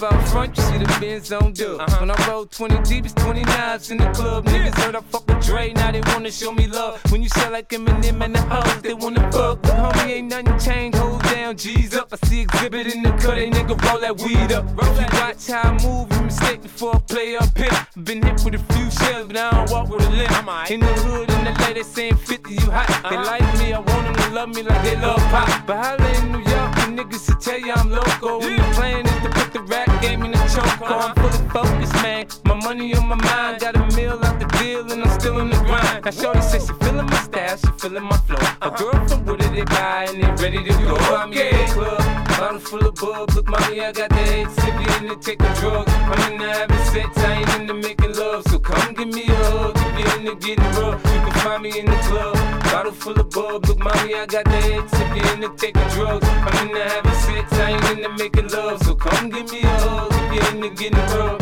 Up 0.00 0.12
out 0.12 0.28
front, 0.28 0.56
you 0.56 0.62
see 0.62 0.78
the 0.78 0.98
Benz 1.00 1.32
on 1.32 1.52
dub. 1.52 1.80
When 1.98 2.10
I 2.10 2.28
roll 2.28 2.46
20 2.46 2.82
deep, 2.82 3.04
it's 3.04 3.14
29s 3.14 3.90
in 3.90 3.96
the 3.96 4.08
club. 4.12 4.44
Niggas 4.44 4.74
heard 4.80 4.94
I 4.94 5.00
fuck 5.00 5.26
with 5.26 5.44
Dre, 5.44 5.72
now 5.72 5.90
they 5.90 6.00
wanna 6.12 6.30
show 6.30 6.52
me 6.52 6.68
love. 6.68 7.00
When 7.10 7.20
you 7.20 7.28
sell 7.28 7.50
like 7.50 7.68
Eminem 7.70 8.24
and 8.24 8.36
the 8.36 8.40
hoes, 8.42 8.82
they 8.82 8.94
wanna 8.94 9.22
fuck. 9.32 9.60
But 9.62 9.72
homie, 9.72 10.10
ain't 10.10 10.28
nothing 10.28 10.58
changed, 10.58 10.98
hold 10.98 11.22
down, 11.24 11.56
G's 11.56 11.96
up. 11.96 12.12
I 12.12 12.28
see 12.28 12.42
exhibit 12.42 12.94
in 12.94 13.02
the 13.02 13.10
cut, 13.10 13.34
they 13.34 13.50
nigga 13.50 13.74
roll 13.90 14.00
that 14.00 14.16
weed 14.18 14.52
up. 14.52 14.66
If 14.78 15.00
you 15.00 15.18
watch 15.18 15.46
how 15.48 15.70
I 15.70 15.82
move, 15.82 16.12
you 16.12 16.22
mistake 16.22 16.62
before 16.62 16.94
I 16.94 16.98
play 17.00 17.36
up 17.36 17.58
here. 17.58 17.86
Been 18.04 18.22
hit 18.22 18.44
with 18.44 18.54
a 18.54 18.74
few 18.74 18.90
shells, 18.90 19.26
but 19.26 19.36
I 19.36 19.50
don't 19.50 19.70
walk 19.70 19.88
with 19.88 20.06
a 20.06 20.10
limp. 20.10 20.70
In 20.70 20.78
the 20.80 20.86
hood, 20.86 21.28
in 21.30 21.44
the 21.44 21.52
lady 21.64 21.82
saying 21.82 22.18
50, 22.18 22.54
you 22.54 22.70
hot. 22.70 22.86
They 23.10 23.16
like 23.16 23.58
me, 23.58 23.72
I 23.72 23.80
want 23.80 24.04
them 24.06 24.14
to 24.14 24.30
love 24.30 24.48
me 24.54 24.62
like 24.62 24.82
they 24.84 24.96
love 24.96 25.18
pop. 25.32 25.66
But 25.66 25.84
holla 25.84 26.08
in 26.20 26.32
New 26.32 26.38
York, 26.38 26.77
niggas 26.96 27.26
to 27.26 27.34
tell 27.38 27.58
you 27.58 27.72
I'm 27.72 27.90
loco. 27.90 28.40
When 28.40 28.56
the 28.56 28.62
plan 28.74 29.06
is 29.06 29.22
to 29.22 29.30
put 29.30 29.52
the 29.52 29.62
rap 29.62 29.88
game 30.02 30.22
in 30.22 30.32
the 30.32 30.38
choke. 30.48 30.80
I'm 30.80 31.14
fully 31.14 31.48
focused, 31.50 31.94
man. 32.02 32.26
My 32.44 32.54
money 32.54 32.94
on 32.94 33.08
my 33.08 33.16
mind, 33.16 33.60
got 33.60 33.76
a 33.76 33.96
meal 33.96 34.18
out 34.22 34.38
the 34.38 34.46
deal, 34.58 34.90
and 34.90 35.02
I'm 35.02 35.20
still 35.20 35.38
in 35.40 35.50
the 35.50 35.56
grind. 35.56 36.04
Now, 36.04 36.10
Shorty 36.10 36.40
says 36.40 36.66
she 36.66 36.72
feeling 36.84 37.06
my 37.06 37.20
style, 37.20 37.56
she 37.56 37.70
feeling 37.78 38.04
my 38.04 38.16
flow. 38.18 38.38
A 38.62 38.70
girl 38.70 39.08
from 39.08 39.24
Wooded, 39.26 39.52
they 39.52 39.64
buy, 39.64 40.06
and 40.08 40.22
they 40.22 40.42
ready 40.42 40.64
to 40.64 40.72
go. 40.84 40.96
I'm 40.96 41.32
in 41.32 41.38
the 41.38 41.72
club, 41.72 42.28
bottle 42.38 42.58
full 42.60 42.86
of 42.86 42.94
bub. 42.94 43.34
Look, 43.34 43.48
mommy, 43.48 43.80
I 43.80 43.92
got 43.92 44.10
the 44.10 44.16
head 44.16 44.50
sip, 44.50 44.74
you 44.80 45.08
in 45.08 45.14
to 45.14 45.16
take 45.22 45.40
a 45.42 45.54
drug. 45.60 45.88
I'm 45.88 46.32
in 46.32 46.38
the 46.38 46.48
having 46.52 46.84
sex, 46.92 47.18
I 47.18 47.32
ain't 47.40 47.60
into 47.60 47.74
making 47.74 48.14
love. 48.14 48.44
So 48.48 48.58
come 48.58 48.94
give 48.94 49.08
me 49.08 49.24
a 49.26 49.34
hug, 49.34 49.76
if 49.76 49.98
you're 49.98 50.18
into 50.18 50.46
getting 50.46 50.64
rough, 50.80 51.04
you 51.04 51.20
can 51.20 51.32
find 51.42 51.62
me 51.62 51.78
in 51.78 51.86
the 51.86 51.96
club. 52.08 52.57
Bottle 52.70 52.92
full 52.92 53.18
of 53.18 53.30
bub. 53.30 53.66
Look, 53.66 53.78
mommy, 53.78 54.14
I 54.14 54.26
got 54.26 54.44
the 54.44 54.50
head 54.50 54.90
sip, 54.90 55.08
you 55.16 55.22
in 55.32 55.40
to 55.40 55.48
taking 55.56 55.88
drugs. 55.88 56.26
I'm 56.28 56.68
in 56.68 56.74
the 56.74 56.84
having 56.84 57.12
sex, 57.12 57.52
I 57.54 57.70
ain't 57.72 57.90
into 57.90 58.10
making 58.10 58.48
love. 58.48 58.82
So 58.82 58.94
come 58.94 59.30
give 59.30 59.50
me 59.50 59.62
a 59.62 59.66
hug, 59.66 60.12
if 60.12 60.32
you're 60.34 60.50
into 60.54 60.70
getting 60.76 60.98
rough. 61.16 61.40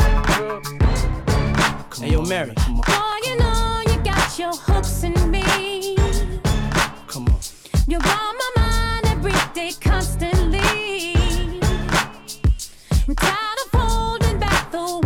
Hey, 1.98 2.10
yo, 2.12 2.22
Mary. 2.22 2.54
Boy, 2.54 3.18
you 3.24 3.36
know 3.38 3.82
you 3.88 3.96
got 4.04 4.38
your 4.38 4.54
hooks 4.54 5.02
in 5.02 5.14
me. 5.30 5.96
Come 7.08 7.26
on. 7.26 7.40
You're 7.88 8.00
on 8.00 8.36
my 8.42 8.50
mind 8.56 9.06
every 9.06 9.32
day, 9.52 9.72
constantly. 9.80 11.16
I'm 13.08 13.14
tired 13.16 13.58
of 13.64 13.70
holding 13.80 14.38
back 14.38 14.70
the 14.70 15.00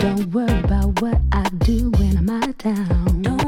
Don't 0.00 0.32
worry 0.32 0.58
about 0.60 1.02
what 1.02 1.20
I 1.30 1.46
do 1.58 1.90
when 1.90 2.16
I'm 2.16 2.30
out 2.30 2.48
of 2.48 2.56
town. 2.56 3.20
Don't 3.20 3.39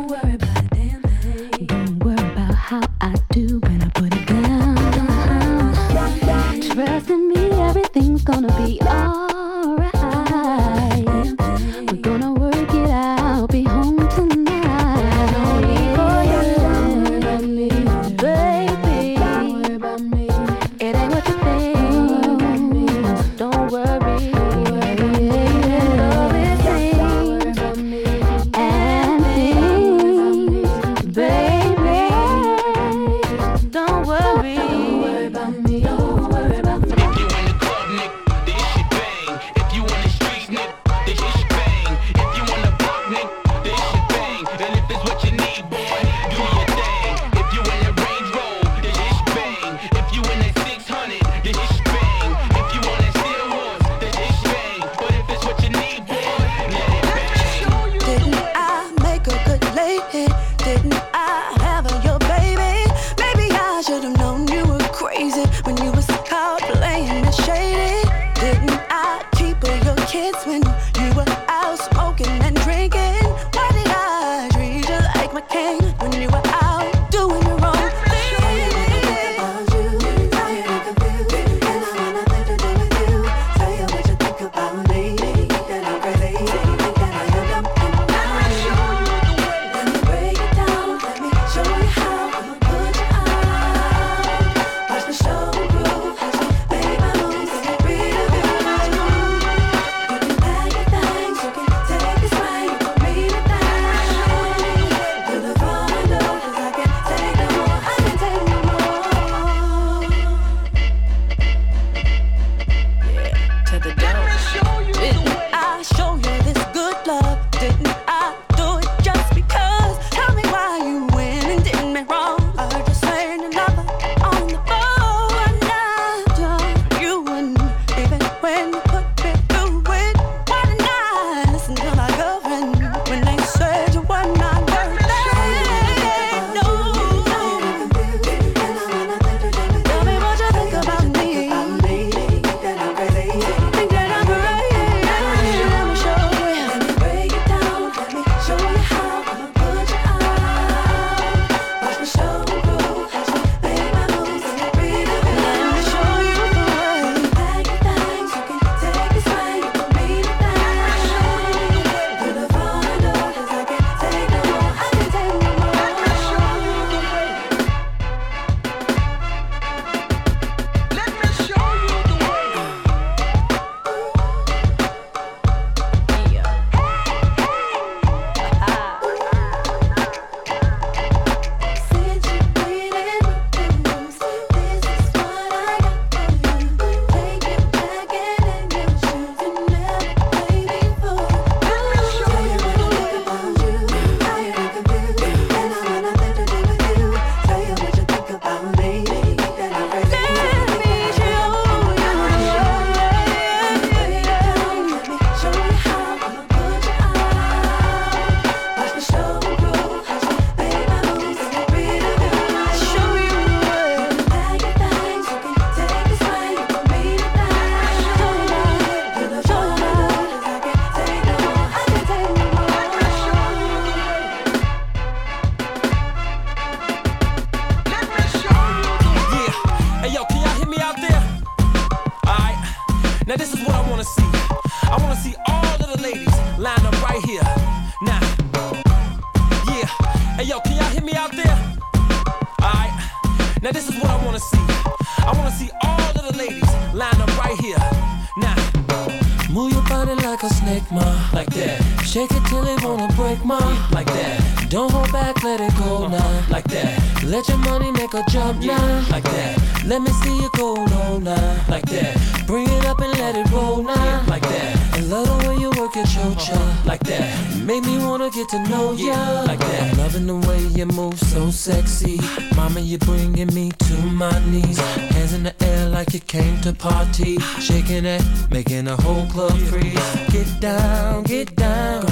you 276.15 276.21
came 276.21 276.61
to 276.61 276.73
party. 276.73 277.39
Shaking 277.61 278.05
it, 278.05 278.23
making 278.51 278.85
the 278.85 278.97
whole 278.97 279.27
club 279.27 279.57
free. 279.69 279.95
Get 280.31 280.61
down, 280.61 281.23
get 281.23 281.55
down. 281.57 282.05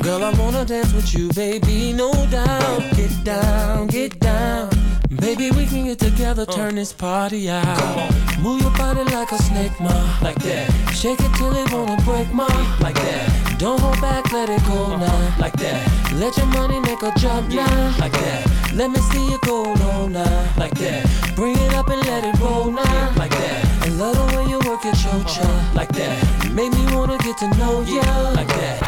Girl, 0.00 0.22
I 0.22 0.30
wanna 0.38 0.64
dance 0.64 0.92
with 0.92 1.12
you, 1.14 1.28
baby, 1.32 1.92
no 1.92 2.12
doubt. 2.30 2.82
Get 2.94 3.24
down, 3.24 3.88
get 3.88 4.20
down. 4.20 4.77
Baby, 5.20 5.50
we 5.50 5.66
can 5.66 5.84
get 5.84 5.98
together, 5.98 6.46
turn 6.46 6.76
this 6.76 6.92
party 6.92 7.50
out. 7.50 8.38
Move 8.40 8.62
your 8.62 8.70
body 8.78 9.02
like 9.12 9.32
a 9.32 9.38
snake, 9.42 9.78
ma, 9.80 9.90
like 10.22 10.38
that. 10.42 10.70
Shake 10.94 11.18
it 11.20 11.34
till 11.34 11.54
it 11.56 11.72
wanna 11.72 12.00
break, 12.04 12.32
ma, 12.32 12.46
like 12.80 12.94
that. 12.94 13.58
Don't 13.58 13.80
hold 13.80 14.00
back, 14.00 14.32
let 14.32 14.48
it 14.48 14.62
go 14.64 14.84
uh-huh. 14.84 15.06
now, 15.06 15.40
like 15.40 15.54
that. 15.54 16.12
Let 16.14 16.36
your 16.36 16.46
money 16.46 16.78
make 16.80 17.02
a 17.02 17.12
jump 17.18 17.48
now, 17.50 17.98
like 17.98 18.12
that. 18.12 18.72
Let 18.74 18.92
me 18.92 19.00
see 19.00 19.28
you 19.28 19.38
go 19.44 19.74
low 19.74 20.06
now, 20.06 20.54
like 20.56 20.74
that. 20.78 21.04
Bring 21.34 21.56
it 21.58 21.74
up 21.74 21.88
and 21.88 22.00
let 22.06 22.22
it 22.22 22.38
roll 22.38 22.70
now, 22.70 23.12
like 23.16 23.32
that. 23.32 23.86
I 23.86 23.88
love 23.88 24.14
the 24.14 24.36
way 24.36 24.46
you 24.48 24.58
work 24.70 24.86
at 24.86 25.02
your 25.02 25.14
uh-huh. 25.14 25.42
chocha, 25.42 25.74
like 25.74 25.92
that. 25.94 26.52
Make 26.52 26.72
me 26.72 26.94
wanna 26.94 27.18
get 27.18 27.36
to 27.38 27.48
know 27.58 27.82
ya, 27.82 28.30
like 28.36 28.48
that. 28.48 28.78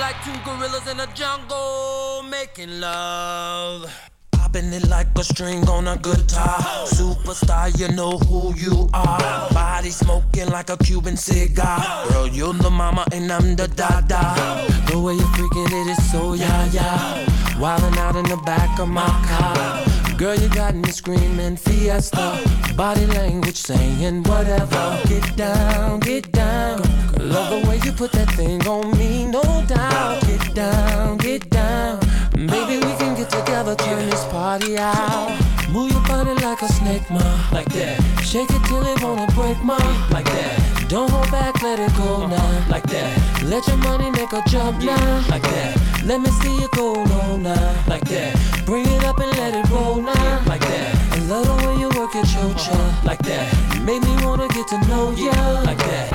Like 0.00 0.16
two 0.24 0.32
gorillas 0.44 0.88
in 0.90 0.98
a 0.98 1.06
jungle 1.14 2.22
making 2.22 2.80
love. 2.80 4.11
Popping 4.52 4.72
it 4.74 4.86
like 4.88 5.06
a 5.16 5.24
string 5.24 5.66
on 5.66 5.88
a 5.88 5.96
guitar. 5.96 6.58
Superstar, 6.84 7.72
you 7.78 7.88
know 7.96 8.18
who 8.18 8.54
you 8.54 8.86
are. 8.92 9.48
Body 9.50 9.88
smoking 9.88 10.50
like 10.50 10.68
a 10.68 10.76
Cuban 10.76 11.16
cigar. 11.16 12.06
Girl, 12.10 12.28
you're 12.28 12.52
the 12.52 12.68
mama 12.68 13.06
and 13.12 13.32
I'm 13.32 13.56
the 13.56 13.66
dada. 13.68 14.66
The 14.90 15.00
way 15.00 15.14
you're 15.14 15.24
freaking 15.28 15.72
it 15.72 15.92
is 15.92 16.12
so 16.12 16.34
yeah 16.34 16.68
yeah. 16.70 17.24
Wildin' 17.56 17.96
out 17.96 18.16
in 18.16 18.24
the 18.24 18.36
back 18.44 18.78
of 18.78 18.90
my 18.90 19.08
car. 19.26 20.18
Girl, 20.18 20.34
you 20.34 20.50
got 20.50 20.74
me 20.74 20.90
screaming 20.90 21.56
fiesta. 21.56 22.38
Body 22.76 23.06
language 23.06 23.56
saying 23.56 24.22
whatever. 24.24 25.00
Get 25.08 25.34
down, 25.34 26.00
get 26.00 26.30
down. 26.30 26.82
Love 27.18 27.48
the 27.48 27.66
way 27.66 27.80
you 27.84 27.92
put 27.92 28.12
that 28.12 28.30
thing 28.32 28.66
on 28.68 28.90
me, 28.98 29.24
no 29.24 29.42
doubt. 29.66 30.20
Get 30.26 30.54
down, 30.54 31.16
get 31.16 31.48
down. 31.48 32.00
Baby, 32.32 32.84
we 32.84 32.91
get 33.22 33.30
together, 33.30 33.74
turn 33.76 34.10
this 34.10 34.24
party 34.26 34.76
out. 34.78 35.30
Move 35.70 35.90
your 35.92 36.02
body 36.02 36.34
like 36.42 36.60
a 36.62 36.68
snake, 36.68 37.08
ma, 37.10 37.22
like 37.52 37.68
that. 37.72 38.00
Shake 38.24 38.50
it 38.50 38.62
till 38.66 38.84
it 38.84 39.02
wanna 39.02 39.26
break, 39.32 39.58
ma, 39.62 39.78
like 40.10 40.24
that. 40.24 40.86
Don't 40.88 41.10
hold 41.10 41.30
back, 41.30 41.62
let 41.62 41.78
it 41.78 41.94
go 41.96 42.24
uh-huh. 42.24 42.36
now, 42.36 42.68
like 42.68 42.86
that. 42.94 43.42
Let 43.44 43.66
your 43.68 43.76
money 43.78 44.10
make 44.10 44.32
a 44.32 44.42
jump 44.48 44.82
now, 44.82 45.24
like 45.28 45.42
that. 45.42 46.02
Let 46.04 46.20
me 46.20 46.30
see 46.40 46.54
you 46.60 46.68
go 46.72 46.92
low 46.92 47.36
now, 47.36 47.84
like 47.86 48.04
that. 48.06 48.32
Bring 48.66 48.86
it 48.86 49.04
up 49.04 49.18
and 49.18 49.30
let 49.38 49.54
it 49.54 49.70
roll 49.70 49.96
now, 49.96 50.42
like 50.46 50.62
that. 50.62 51.12
I 51.12 51.18
love 51.26 51.46
the 51.46 51.66
way 51.66 51.76
you 51.80 51.88
work 52.00 52.14
at 52.16 52.26
your 52.34 52.50
uh-huh. 52.50 52.58
chocha, 52.58 53.04
like 53.04 53.22
that. 53.30 53.46
Make 53.84 54.02
me 54.02 54.14
wanna 54.26 54.48
get 54.48 54.66
to 54.68 54.78
know 54.88 55.12
ya, 55.12 55.60
like 55.64 55.78
that. 55.78 56.08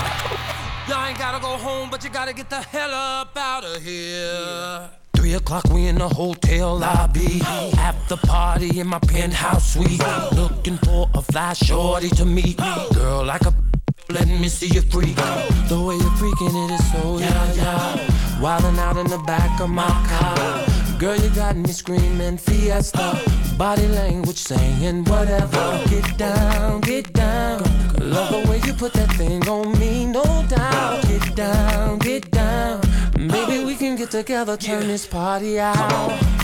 Y'all 0.90 1.06
ain't 1.06 1.18
gotta 1.18 1.40
go 1.40 1.56
home, 1.58 1.90
but 1.90 2.04
you 2.04 2.10
gotta 2.10 2.34
get 2.34 2.50
the 2.50 2.62
hell 2.62 2.94
up 2.94 3.36
out 3.38 3.64
of 3.64 3.82
here. 3.82 5.07
Three 5.18 5.34
o'clock, 5.34 5.64
we 5.72 5.88
in 5.88 5.96
the 5.96 6.08
hotel 6.08 6.78
lobby. 6.78 7.42
After 7.80 8.16
party 8.18 8.80
in 8.80 8.86
my 8.86 9.00
penthouse 9.00 9.74
suite. 9.74 10.00
Looking 10.34 10.78
for 10.78 11.10
a 11.16 11.24
fly 11.24 11.54
shorty 11.54 12.10
to 12.10 12.24
meet. 12.24 12.58
Girl, 12.94 13.26
like 13.26 13.42
a 13.42 13.54
let 14.10 14.28
me 14.28 14.48
see 14.48 14.68
you 14.68 14.82
freak. 14.82 15.16
The 15.70 15.82
way 15.86 15.96
you're 15.96 16.18
freaking 16.22 16.56
it 16.64 16.74
is 16.78 16.92
so 16.92 17.18
yeah 17.18 17.54
yeah. 17.54 17.98
Wildin' 18.40 18.78
out 18.78 18.98
in 18.98 19.08
the 19.08 19.18
back 19.18 19.60
of 19.60 19.72
my 19.72 19.90
car. 20.08 21.00
Girl, 21.00 21.18
you 21.18 21.30
got 21.32 21.58
me 21.58 21.72
screaming 21.72 22.38
fiesta. 22.38 23.20
Body 23.58 23.88
language 23.88 24.38
saying 24.38 25.04
whatever. 25.06 25.82
Get 25.90 26.16
down, 26.18 26.82
get 26.82 27.12
down. 27.14 27.64
Love 28.00 28.30
the 28.32 28.50
way 28.50 28.62
you 28.68 28.74
put 28.74 28.94
that 28.94 29.12
thing 29.14 29.48
on 29.50 29.78
me, 29.80 30.06
no 30.06 30.24
doubt. 30.48 31.02
Get 31.08 31.36
down, 31.36 31.98
get 31.98 32.30
down. 32.30 32.87
Maybe 33.18 33.66
we 33.66 33.76
can 33.76 33.96
get 33.96 34.12
together, 34.12 34.56
turn 34.56 34.88
this 34.88 35.08
party 35.08 35.60
out. 35.60 35.76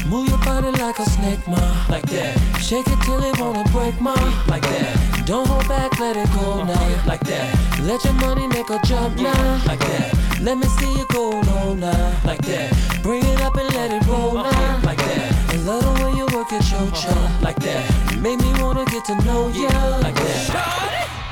Move 0.08 0.28
your 0.28 0.40
body 0.40 0.72
like 0.72 0.98
a 0.98 1.06
snake, 1.06 1.48
ma, 1.48 1.86
like 1.88 2.06
that. 2.08 2.36
Shake 2.60 2.88
it 2.88 3.00
till 3.04 3.22
it 3.24 3.40
wanna 3.40 3.64
break, 3.72 4.02
ma, 4.02 4.16
like 4.48 4.64
that. 4.64 5.24
Don't 5.28 5.48
hold 5.48 5.68
back, 5.68 6.00
let 6.00 6.18
it 6.18 6.28
go 6.34 6.64
now, 6.64 7.06
like 7.06 7.22
that. 7.22 7.80
Let 7.82 8.04
your 8.04 8.14
money 8.14 8.48
make 8.48 8.72
a 8.72 8.80
jump 8.86 9.18
now, 9.18 9.62
like 9.68 9.80
that. 9.82 10.18
Let 10.42 10.58
me 10.58 10.66
see 10.66 10.92
you 10.98 11.06
go 11.10 11.30
low 11.42 11.76
now, 11.76 12.20
like 12.26 12.42
that. 12.42 12.74
Bring 13.04 13.24
it 13.24 13.42
up 13.42 13.56
and 13.56 13.72
let 13.76 13.92
it 13.92 14.08
roll 14.08 14.34
now, 14.34 14.82
like 14.84 14.98
that. 14.98 15.54
I 15.54 15.58
love 15.58 15.84
the 15.84 16.04
way 16.04 16.12
you 16.18 16.26
work 16.36 16.50
your 16.50 16.62
chocha, 16.62 17.42
like 17.44 17.60
that. 17.60 18.18
Make 18.18 18.40
me 18.40 18.52
wanna 18.60 18.86
get 18.86 19.06
to 19.06 19.16
know 19.26 19.50
ya, 19.50 19.70
like 19.98 20.16
that. 20.16 20.50
Uh 20.56 21.23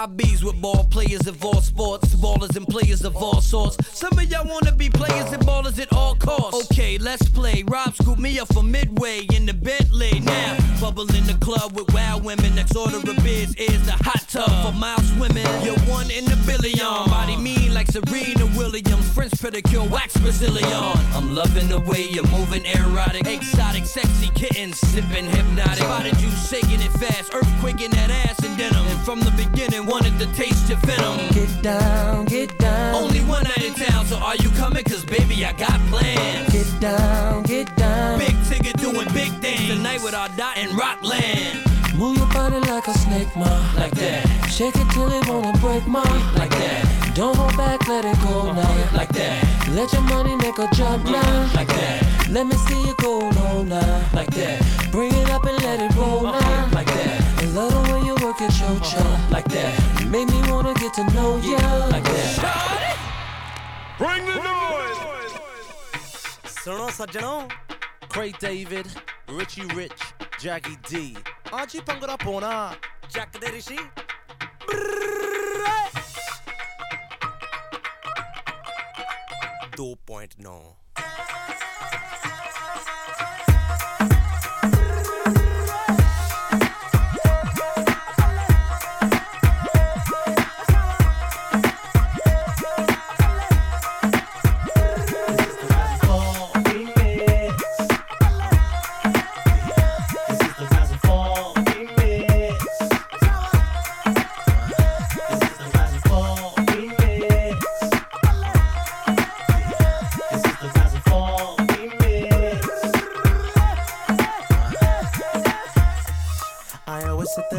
I 0.00 0.06
bees 0.06 0.42
with 0.42 0.58
ball 0.62 0.84
players 0.84 1.26
of 1.26 1.44
all 1.44 1.60
sports, 1.60 2.14
ballers 2.14 2.56
and 2.56 2.66
players 2.66 3.04
of 3.04 3.16
all 3.16 3.42
sorts. 3.42 3.76
Some 3.98 4.18
of 4.18 4.24
y'all 4.30 4.48
wanna 4.48 4.72
be 4.72 4.88
players 4.88 5.30
and 5.30 5.42
ballers 5.42 5.78
at 5.78 5.92
all 5.92 6.14
costs. 6.14 6.70
Okay, 6.72 6.96
let's 6.96 7.28
play. 7.28 7.64
Rob 7.68 7.94
scooped 7.94 8.18
me 8.18 8.38
up 8.38 8.50
from 8.54 8.70
Midway 8.70 9.26
in 9.34 9.44
the 9.44 9.52
Bentley. 9.52 10.20
Now, 10.20 10.56
bubble 10.80 11.14
in 11.14 11.26
the 11.26 11.36
club 11.42 11.72
with 11.72 11.92
wild 11.92 12.24
women. 12.24 12.54
Next 12.54 12.74
order 12.76 12.96
of 12.96 13.22
beers 13.22 13.54
is 13.56 13.84
the 13.84 13.92
hot 13.92 14.24
tub 14.26 14.48
for 14.64 14.72
mild 14.72 15.04
swimming. 15.04 15.44
You're 15.62 15.78
one 15.80 16.10
in 16.10 16.24
a 16.32 16.36
billion. 16.46 16.78
Body 16.78 17.36
mean 17.36 17.74
like 17.74 17.88
Serena 17.88 18.46
Williams. 18.56 19.06
French 19.12 19.32
pedicure, 19.32 19.86
wax 19.90 20.16
Brazilian. 20.16 20.72
I'm 21.12 21.34
loving 21.34 21.68
the 21.68 21.80
way 21.80 22.08
you're 22.08 22.26
moving, 22.28 22.64
erotic, 22.64 23.26
exotic, 23.26 23.84
sexy 23.84 24.30
kitten, 24.34 24.72
sipping 24.72 25.26
hypnotic. 25.26 25.84
Spotted 25.84 26.18
you 26.22 26.30
shaking 26.30 26.80
it 26.80 26.92
fast, 26.92 27.32
earthquaking 27.32 27.90
that 27.90 28.10
ass 28.10 28.42
in 28.42 28.56
denim. 28.56 28.86
And 28.86 29.00
from 29.00 29.20
the 29.20 29.32
beginning, 29.32 29.89
wanted 29.90 30.16
to 30.20 30.26
taste 30.34 30.68
your 30.68 30.78
venom. 30.78 31.18
Get 31.34 31.50
down, 31.62 32.24
get 32.26 32.56
down. 32.58 32.94
Only 32.94 33.20
one 33.20 33.42
night 33.42 33.64
in 33.64 33.74
town, 33.74 34.06
so 34.06 34.16
are 34.18 34.36
you 34.36 34.50
coming? 34.50 34.84
Cause 34.84 35.04
baby, 35.04 35.44
I 35.44 35.52
got 35.52 35.78
plans. 35.90 36.52
Get 36.52 36.70
down, 36.80 37.42
get 37.42 37.74
down. 37.76 38.18
Big 38.18 38.36
ticket 38.48 38.76
doing 38.78 39.08
big 39.12 39.32
things. 39.42 39.66
Tonight 39.68 40.00
with 40.02 40.14
our 40.14 40.28
dot 40.36 40.56
in 40.56 40.74
Rockland. 40.76 41.66
Move 41.96 42.16
your 42.16 42.28
body 42.28 42.60
like 42.60 42.86
a 42.86 42.94
snake, 42.98 43.28
ma, 43.36 43.50
like 43.76 43.92
that. 43.96 44.24
Shake 44.48 44.76
it 44.76 44.88
till 44.92 45.10
it 45.10 45.28
wanna 45.28 45.52
break, 45.58 45.86
ma, 45.86 46.02
like 46.38 46.50
that. 46.50 47.12
Don't 47.14 47.36
hold 47.36 47.56
back, 47.56 47.86
let 47.88 48.04
it 48.04 48.16
go 48.22 48.52
now, 48.52 48.96
like 48.96 49.10
that. 49.10 49.68
Let 49.70 49.92
your 49.92 50.02
money 50.02 50.36
make 50.36 50.58
a 50.58 50.68
jump 50.72 51.04
now, 51.04 51.20
mm-hmm. 51.20 51.56
like 51.56 51.68
that. 51.68 52.28
Let 52.30 52.46
me 52.46 52.54
see 52.54 52.80
you 52.86 52.94
go 52.98 53.28
now, 53.62 54.08
like 54.14 54.30
that. 54.30 54.62
Bring 54.92 55.12
it 55.12 55.30
up 55.30 55.44
and 55.44 55.58
let 55.64 55.80
it 55.80 55.94
roll 55.96 56.26
uh-huh. 56.26 56.40
now, 56.40 56.74
like 56.74 56.86
that 56.86 57.29
love 57.54 57.72
the 57.72 57.92
way 57.92 58.00
you 58.06 58.14
work 58.24 58.40
at 58.42 58.54
your 58.60 58.76
job 58.80 59.30
like 59.30 59.48
that. 59.48 60.00
You 60.00 60.06
made 60.06 60.28
me 60.30 60.40
wanna 60.50 60.74
get 60.74 60.94
to 60.94 61.04
know 61.14 61.36
ya 61.38 61.86
like 61.90 62.04
that. 62.04 62.96
Bring 63.98 64.24
the 64.26 64.36
noise. 64.42 64.98
सुनो 66.64 66.88
सज्जनों, 66.90 67.38
Craig 68.12 68.38
David, 68.38 68.86
Rishi 69.28 69.64
Rich, 69.74 70.02
Juggy 70.42 70.76
D. 70.90 71.16
आज 71.54 71.72
ही 71.74 71.80
पंगड़ा 71.80 72.16
पोना, 72.24 72.54
चक 73.10 73.40
दे 73.40 73.58
ऋषि. 73.58 73.78
दो 79.76 79.94
point 80.08 80.34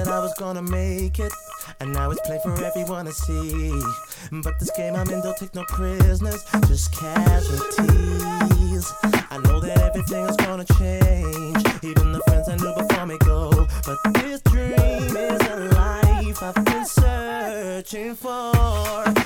was 0.07 0.33
gonna 0.37 0.61
make 0.61 1.19
it. 1.19 1.31
And 1.79 1.93
now 1.93 2.11
it's 2.11 2.21
play 2.21 2.39
for 2.43 2.53
everyone 2.63 3.05
to 3.05 3.11
see. 3.11 3.73
But 4.31 4.59
this 4.59 4.71
game 4.77 4.95
I'm 4.95 5.09
in 5.09 5.21
don't 5.21 5.37
take 5.37 5.53
no 5.55 5.63
prisoners, 5.67 6.43
just 6.67 6.93
casualties. 6.93 8.91
I 9.29 9.37
know 9.45 9.59
that 9.59 9.77
everything 9.79 10.25
is 10.25 10.35
gonna 10.37 10.65
change. 10.65 11.83
Even 11.83 12.11
the 12.11 12.21
friends 12.27 12.49
I 12.49 12.55
knew 12.55 12.73
before 12.75 13.05
me 13.05 13.17
go. 13.19 13.67
But 13.85 13.97
this 14.15 14.41
dream 14.41 15.15
is 15.15 15.41
a 15.49 15.55
life 15.75 16.43
I've 16.43 16.65
been 16.65 16.85
searching 16.85 18.15
for. 18.15 18.51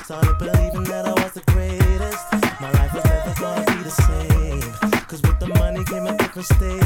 Started 0.04 0.38
believing 0.38 0.84
that 0.84 1.06
I 1.06 1.12
was 1.22 1.32
the 1.32 1.42
greatest. 1.52 2.60
My 2.60 2.70
life 2.72 2.92
was 2.94 3.04
never 3.04 3.34
gonna 3.40 3.64
be 3.66 3.82
the 3.82 3.90
same. 3.90 4.96
Cause 5.06 5.22
with 5.22 5.38
the 5.40 5.48
money 5.48 5.84
came 5.84 6.06
a 6.06 6.16
different 6.16 6.46
status. 6.46 6.85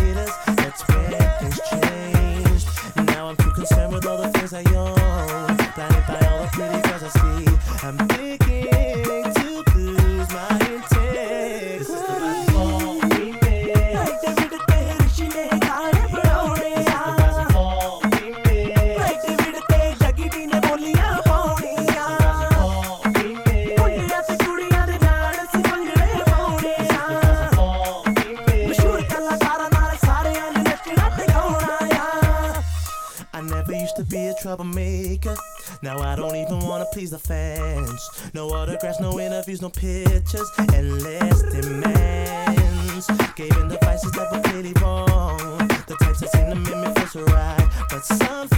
No 38.41 38.49
autographs, 38.55 38.99
no 39.01 39.21
interviews, 39.21 39.61
no 39.61 39.69
pictures, 39.69 40.51
and 40.73 41.03
less 41.03 41.43
demands. 41.53 43.07
Gave 43.37 43.55
in 43.59 43.69
the 43.69 43.77
vices 43.83 44.13
that 44.13 44.33
were 44.33 44.41
clearly 44.41 44.73
wrong. 44.81 45.69
The 45.87 45.95
types 46.01 46.21
that 46.21 46.33
seem 46.33 46.49
to 46.49 46.55
make 46.55 46.75
me 46.75 46.95
feel 46.95 47.07
so 47.09 47.25
right. 47.25 47.69
But 47.91 48.03
some 48.03 48.49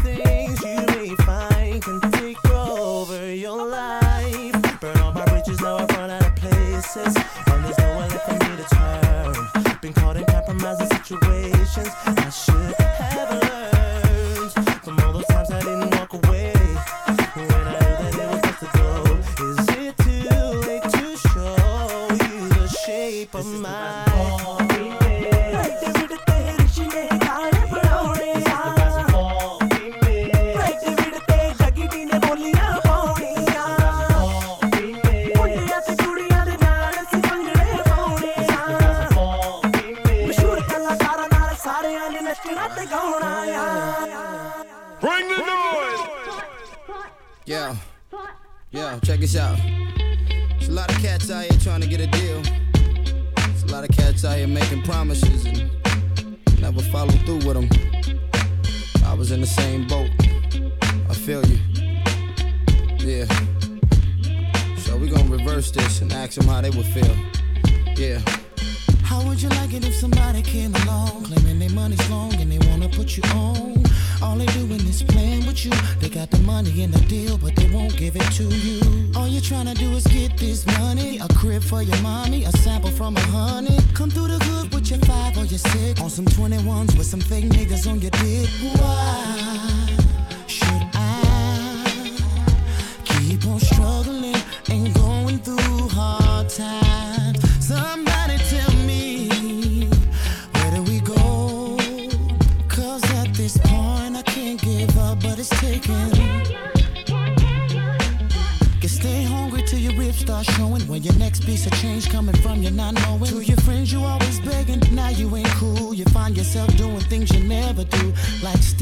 wanna 72.83 72.97
put 72.97 73.17
you 73.17 73.23
on? 73.35 73.83
All 74.23 74.37
they 74.37 74.47
doing 74.47 74.81
is 74.89 75.03
playing 75.03 75.47
with 75.47 75.65
you. 75.65 75.73
They 76.01 76.09
got 76.09 76.31
the 76.31 76.39
money 76.39 76.83
in 76.83 76.91
the 76.91 77.01
deal, 77.01 77.39
but 77.39 77.55
they 77.57 77.69
won't 77.71 77.97
give 77.97 78.17
it 78.17 78.31
to 78.33 78.45
you. 78.45 79.13
All 79.17 79.29
you're 79.29 79.43
trying 79.43 79.67
to 79.67 79.75
do 79.75 79.91
is 79.93 80.07
get 80.07 80.37
this 80.37 80.67
money, 80.79 81.19
a 81.19 81.29
crib 81.35 81.63
for 81.63 81.83
your 81.83 82.01
mommy, 82.03 82.45
a 82.45 82.53
sample 82.53 82.91
from 82.91 83.17
a 83.17 83.21
honey. 83.21 83.79
Come 83.95 84.11
through 84.11 84.29
the 84.29 84.45
hood 84.45 84.73
with 84.73 84.91
your 84.91 85.01
five 85.01 85.37
or 85.37 85.45
your 85.45 85.59
six 85.59 86.01
on 86.01 86.11
some 86.11 86.27
21s 86.27 86.97
with 86.97 87.07
some 87.07 87.21
fake 87.21 87.47
niggas 87.47 87.89
on 87.91 88.01
your 88.01 88.11
dick. 88.11 88.49
Why 88.81 89.82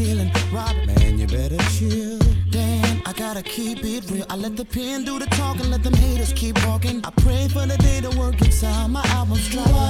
stealing, 0.00 0.30
robbing. 0.52 0.86
Man, 0.86 1.18
you 1.18 1.26
better 1.26 1.58
chill. 1.76 2.18
Damn, 2.50 3.02
I 3.06 3.12
gotta 3.12 3.42
keep 3.42 3.84
it 3.84 4.10
real. 4.10 4.24
I 4.30 4.36
let 4.36 4.56
the 4.56 4.64
pen 4.64 5.04
do 5.04 5.18
the 5.18 5.26
talking, 5.26 5.70
let 5.70 5.82
them 5.82 5.94
haters 5.94 6.32
keep 6.32 6.56
walking. 6.66 7.00
I 7.04 7.10
pray 7.22 7.48
for 7.48 7.66
the 7.66 7.76
day 7.78 8.00
the 8.00 8.10
work 8.18 8.36
out, 8.64 8.88
my 8.88 9.04
album's 9.16 9.48
drop. 9.48 9.89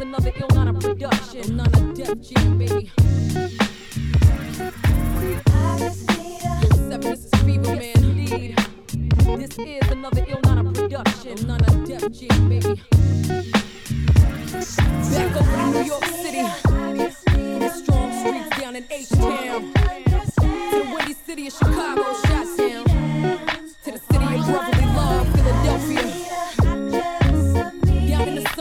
Is 0.00 0.06
another 0.06 0.30
Illana 0.30 0.80
production. 0.80 1.56
None 1.56 1.74
of 1.74 1.94
Def 1.94 2.20
Jam, 2.22 2.58
baby. 2.58 2.90
Seven, 6.88 7.00
this 7.00 7.24
is 7.26 7.30
Fever 7.42 7.76
Man 7.76 7.96
Indeed. 7.96 8.56
This 9.36 9.58
is 9.58 9.90
another 9.90 10.22
Illana 10.22 10.74
production. 10.74 11.46
None 11.46 11.60
of 11.64 11.84
Def 11.84 12.10
Jam, 12.12 12.48
baby. 12.48 12.82
Back 15.12 15.36
over 15.36 15.56
to 15.56 15.66
New 15.66 15.84
York 15.84 16.04
City. 16.04 16.42
The 17.58 17.68
strong 17.68 18.10
streets 18.20 18.50
down 18.58 18.76
in 18.76 18.84
H-Town. 18.90 19.72
To 19.74 20.46
the 20.72 20.92
windy 20.94 21.12
city 21.12 21.46
of 21.48 21.52
Chicago, 21.52 22.14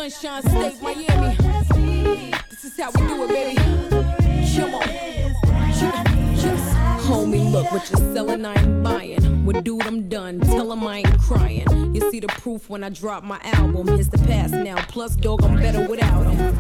Sunshine 0.10 0.42
State, 0.42 0.82
Miami. 0.82 1.36
This 2.50 2.66
is 2.66 2.80
how 2.80 2.90
we 2.92 3.08
do 3.08 3.24
it, 3.26 3.30
baby. 3.30 3.56
Come 4.58 4.76
on. 4.76 4.82
Homie, 7.00 7.52
look 7.52 7.72
what 7.72 7.90
you're 7.92 8.14
selling, 8.14 8.46
I 8.46 8.56
ain't 8.56 8.84
buying. 8.84 9.29
Well, 9.52 9.64
dude, 9.64 9.82
I'm 9.88 10.08
done. 10.08 10.42
Tell 10.42 10.72
him 10.72 10.86
I 10.86 10.98
ain't 11.00 11.20
crying. 11.22 11.96
You 11.96 12.12
see 12.12 12.20
the 12.20 12.28
proof 12.28 12.70
when 12.70 12.84
I 12.84 12.90
drop 12.90 13.24
my 13.24 13.40
album. 13.42 13.90
It's 13.90 14.08
the 14.08 14.20
past 14.20 14.54
now. 14.54 14.76
Plus, 14.90 15.16
dog, 15.16 15.44
I'm 15.44 15.56
better 15.56 15.88
without 15.90 16.28
him. 16.28 16.54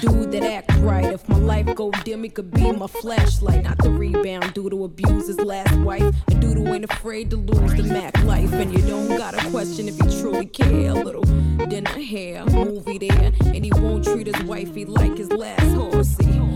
Dude 0.00 0.32
that 0.32 0.44
act 0.44 0.72
right. 0.78 1.04
If 1.04 1.28
my 1.28 1.36
life 1.36 1.74
go 1.74 1.90
dim, 2.04 2.22
he 2.22 2.30
could 2.30 2.52
be 2.52 2.72
my 2.72 2.86
flashlight. 2.86 3.64
Not 3.64 3.76
the 3.82 3.90
rebound. 3.90 4.54
Dude 4.54 4.72
who 4.72 4.84
abused 4.84 5.26
his 5.26 5.38
last 5.40 5.76
wife. 5.80 6.16
A 6.28 6.34
dude 6.36 6.56
who 6.56 6.72
ain't 6.72 6.84
afraid 6.84 7.28
to 7.32 7.36
lose 7.36 7.74
the 7.74 7.82
Mac 7.82 8.18
life. 8.24 8.50
And 8.54 8.72
you 8.72 8.80
don't 8.86 9.18
gotta 9.18 9.50
question 9.50 9.88
if 9.88 9.98
you 9.98 10.22
truly 10.22 10.46
care. 10.46 10.92
A 10.92 10.94
little 10.94 11.24
dinner 11.66 11.98
here, 11.98 12.46
movie 12.46 12.96
there. 12.96 13.30
And 13.44 13.62
he 13.62 13.70
won't 13.74 14.04
treat 14.04 14.26
his 14.26 14.42
wifey 14.44 14.86
like 14.86 15.18
his 15.18 15.30
last 15.30 15.74
horse. 15.74 16.08
See, 16.08 16.47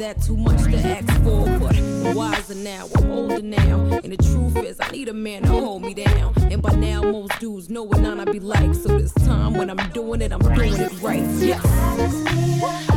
that 0.00 0.22
too 0.22 0.36
much 0.36 0.62
to 0.64 0.78
ask 0.78 1.22
for? 1.22 1.44
But 1.58 1.76
I'm 1.76 2.14
wiser 2.14 2.54
now, 2.54 2.88
I'm 2.96 3.10
older 3.10 3.42
now. 3.42 4.00
And 4.02 4.12
the 4.12 4.16
truth 4.16 4.56
is, 4.56 4.78
I 4.80 4.90
need 4.90 5.08
a 5.08 5.12
man 5.12 5.42
to 5.42 5.48
hold 5.48 5.82
me 5.82 5.94
down. 5.94 6.34
And 6.50 6.62
by 6.62 6.74
now, 6.74 7.02
most 7.02 7.38
dudes 7.38 7.68
know 7.68 7.82
what 7.82 8.00
I 8.00 8.24
be 8.24 8.40
like. 8.40 8.74
So 8.74 8.88
this 8.98 9.12
time 9.12 9.54
when 9.54 9.68
I'm 9.70 9.90
doing 9.90 10.22
it, 10.22 10.32
I'm 10.32 10.40
doing 10.40 10.74
it 10.74 10.92
right. 11.02 11.22
Yes. 11.38 12.89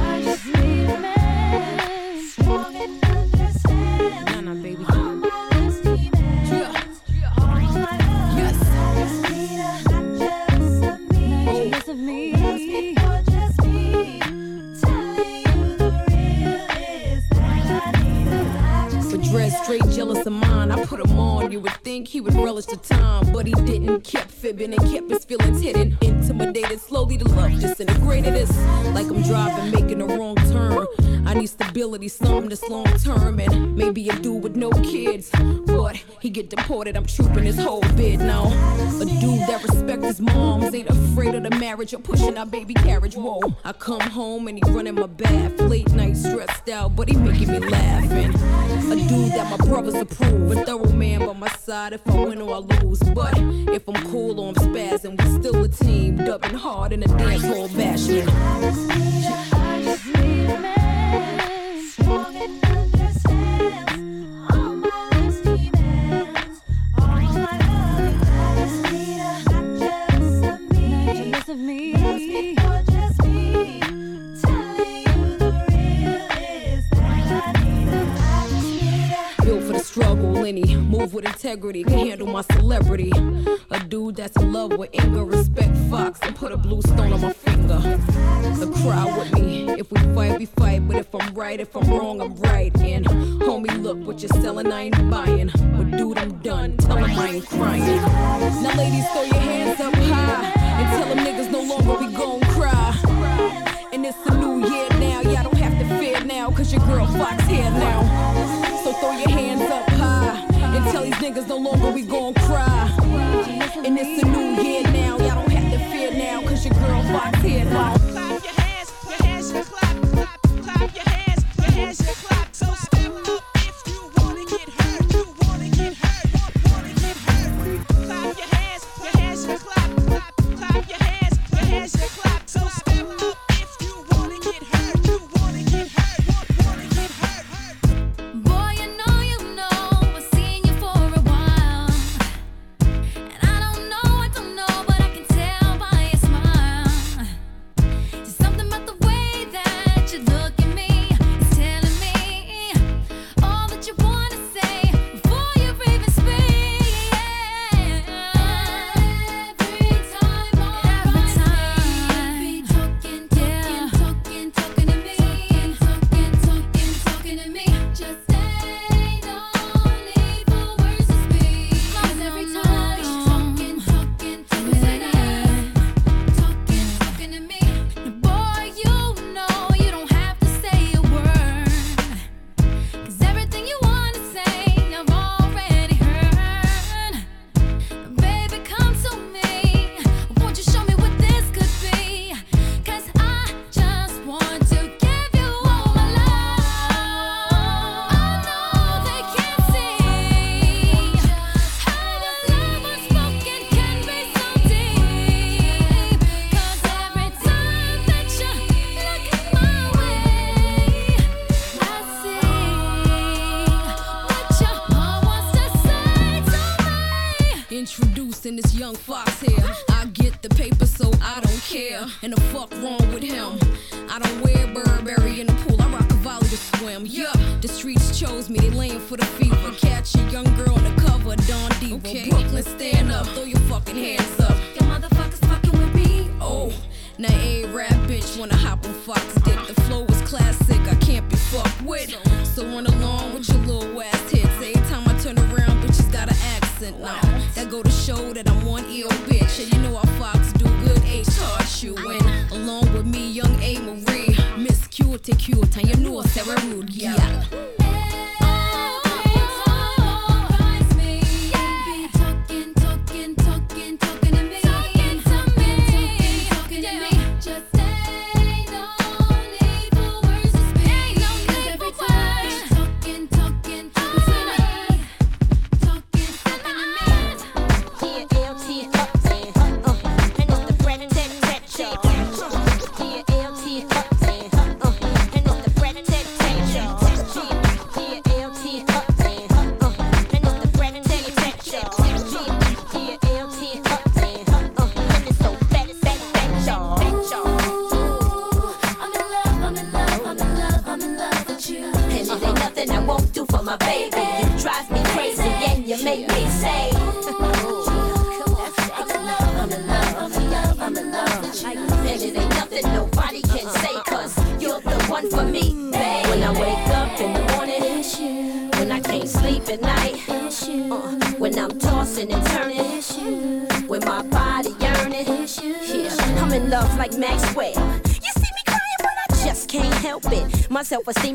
On. 21.44 21.52
You 21.52 21.60
would 21.60 21.74
think 21.84 22.08
he 22.08 22.22
would 22.22 22.34
relish 22.34 22.66
the 22.66 22.78
time, 22.78 23.32
but 23.32 23.46
he 23.46 23.54
didn't. 23.54 24.04
Kept 24.04 24.32
fibbing 24.32 24.74
and 24.74 24.92
kept 24.92 25.10
his 25.10 25.26
feelings 25.26 25.62
hidden. 25.62 25.98
Intimidated, 26.02 26.80
slowly 26.80 27.18
the 27.18 27.30
love 27.30 27.60
disintegrated. 27.60 28.34
It's 28.34 28.58
like 28.94 29.08
I'm 29.08 29.22
driving, 29.24 29.72
making 29.72 30.02
a 30.02 30.06
wrong 30.06 30.36
turn. 30.36 30.88
I 31.34 31.36
need 31.36 31.48
stability, 31.48 32.10
something 32.10 32.48
that's 32.48 32.70
long 32.70 32.86
term, 33.00 33.40
and 33.40 33.76
maybe 33.76 34.08
a 34.08 34.16
dude 34.20 34.44
with 34.44 34.56
no 34.56 34.70
kids. 34.70 35.32
But 35.66 35.96
he 36.22 36.30
get 36.30 36.52
deported, 36.52 36.96
I'm 36.96 37.08
trooping 37.08 37.46
his 37.46 37.58
whole 37.58 37.82
bid 37.96 38.20
now. 38.20 38.50
A 39.02 39.06
dude 39.06 39.40
that 39.48 39.64
respect 39.64 40.04
his 40.04 40.22
moms, 40.22 40.76
ain't 40.76 40.92
afraid 40.92 41.34
of 41.34 41.42
the 41.42 41.50
marriage 41.58 41.92
or 41.96 41.98
pushing 41.98 42.38
our 42.38 42.46
baby 42.46 42.76
carriage. 42.76 43.16
Whoa, 43.16 43.42
I 43.64 43.74
come 43.74 44.02
home 44.02 44.48
and 44.48 44.64
he 44.64 44.72
running 44.72 44.94
my 44.94 45.08
bath. 45.08 45.60
Late 45.60 45.92
night 45.94 46.18
stressed 46.18 46.70
out, 46.70 46.96
but 46.96 47.10
he 47.10 47.16
making 47.16 47.50
me 47.50 47.58
laughing. 47.58 48.30
A 48.92 48.96
dude 48.96 49.32
that 49.32 49.58
my 49.58 49.66
brothers 49.66 49.96
approve. 49.96 50.52
A 50.52 50.64
thorough 50.64 50.92
man 50.92 51.26
by 51.26 51.34
my 51.34 51.50
side 51.50 51.94
if 51.94 52.08
I 52.08 52.26
win 52.26 52.44
or 52.44 52.54
I 52.54 52.60
lose. 52.60 53.00
But 53.00 53.34
if 53.74 53.90
I'm 53.90 53.96
cool 54.12 54.40
or 54.40 54.50
I'm 54.50 54.56
spazzing, 54.56 55.20
we 55.20 55.40
still 55.42 55.64
a 55.64 55.68
team. 55.68 56.18
Dubbing 56.18 56.54
hard 56.54 56.94
in 56.94 57.02
a 57.02 57.08
dance 57.08 57.44
hall 57.44 57.68
bashing. 61.14 61.44
Built 61.98 62.93
if 91.64 91.76
I'm 91.78 91.90
wrong, 91.90 92.03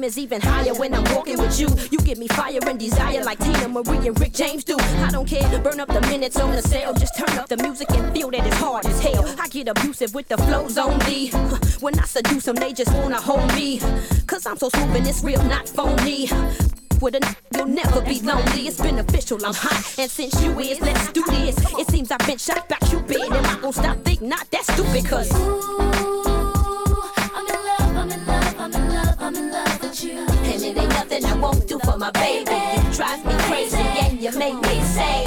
is 0.08 0.18
even 0.18 0.40
higher 0.40 0.72
when 0.72 0.94
I'm 0.94 1.04
walking 1.14 1.36
with 1.36 1.60
you. 1.60 1.68
You 1.90 1.98
give 1.98 2.16
me 2.16 2.28
fire 2.28 2.58
and 2.66 2.78
desire 2.78 3.22
like 3.24 3.38
Teena 3.38 3.70
Marie 3.70 4.08
and 4.08 4.18
Rick 4.18 4.32
James 4.32 4.64
do. 4.64 4.74
I 4.78 5.10
don't 5.10 5.28
care, 5.28 5.46
burn 5.58 5.80
up 5.80 5.88
the 5.88 6.00
minutes 6.02 6.40
on 6.40 6.50
the 6.50 6.62
cell. 6.62 6.94
Just 6.94 7.14
turn 7.18 7.36
up 7.38 7.46
the 7.48 7.58
music 7.58 7.90
and 7.90 8.10
feel 8.14 8.30
that 8.30 8.46
it's 8.46 8.56
hard 8.56 8.86
as 8.86 9.00
hell. 9.02 9.24
I 9.38 9.48
get 9.48 9.68
abusive 9.68 10.14
with 10.14 10.28
the 10.28 10.38
flows 10.38 10.78
on 10.78 10.96
me. 11.06 11.30
When 11.80 11.96
I 11.98 12.04
seduce 12.06 12.44
them, 12.46 12.56
they 12.56 12.72
just 12.72 12.92
wanna 12.94 13.20
hold 13.20 13.46
me. 13.54 13.80
Cause 14.26 14.46
I'm 14.46 14.56
so 14.56 14.70
smooth 14.70 14.96
and 14.96 15.06
it's 15.06 15.22
real, 15.22 15.42
not 15.44 15.68
phony. 15.68 16.28
With 17.02 17.14
a 17.14 17.24
n- 17.24 17.36
you'll 17.54 17.66
never 17.66 18.00
be 18.00 18.20
lonely. 18.22 18.66
It's 18.66 18.80
beneficial, 18.80 19.44
I'm 19.44 19.54
hot. 19.54 19.98
And 19.98 20.10
since 20.10 20.42
you 20.42 20.58
is, 20.58 20.80
let's 20.80 21.12
do 21.12 21.22
this. 21.28 21.56
It 21.78 21.86
seems 21.90 22.10
I've 22.10 22.26
been 22.26 22.38
shot 22.38 22.66
back, 22.68 22.82
you 22.90 23.00
been. 23.00 23.30
Am 23.32 23.44
I 23.44 23.60
gonna 23.60 23.72
stop? 23.72 23.98
Think 24.04 24.22
not, 24.22 24.50
that's 24.50 24.72
stupid, 24.72 25.04
cause. 25.06 25.30
And 25.30 26.07
nothing 31.08 31.24
I 31.24 31.34
won't 31.40 31.66
do 31.66 31.78
for 31.80 31.96
my 31.96 32.10
baby. 32.10 32.50
You 32.50 32.92
drive 32.92 33.24
me 33.24 33.32
crazy 33.48 33.76
and 33.76 34.20
you 34.20 34.30
make 34.38 34.54
me 34.54 34.82
say. 34.82 35.24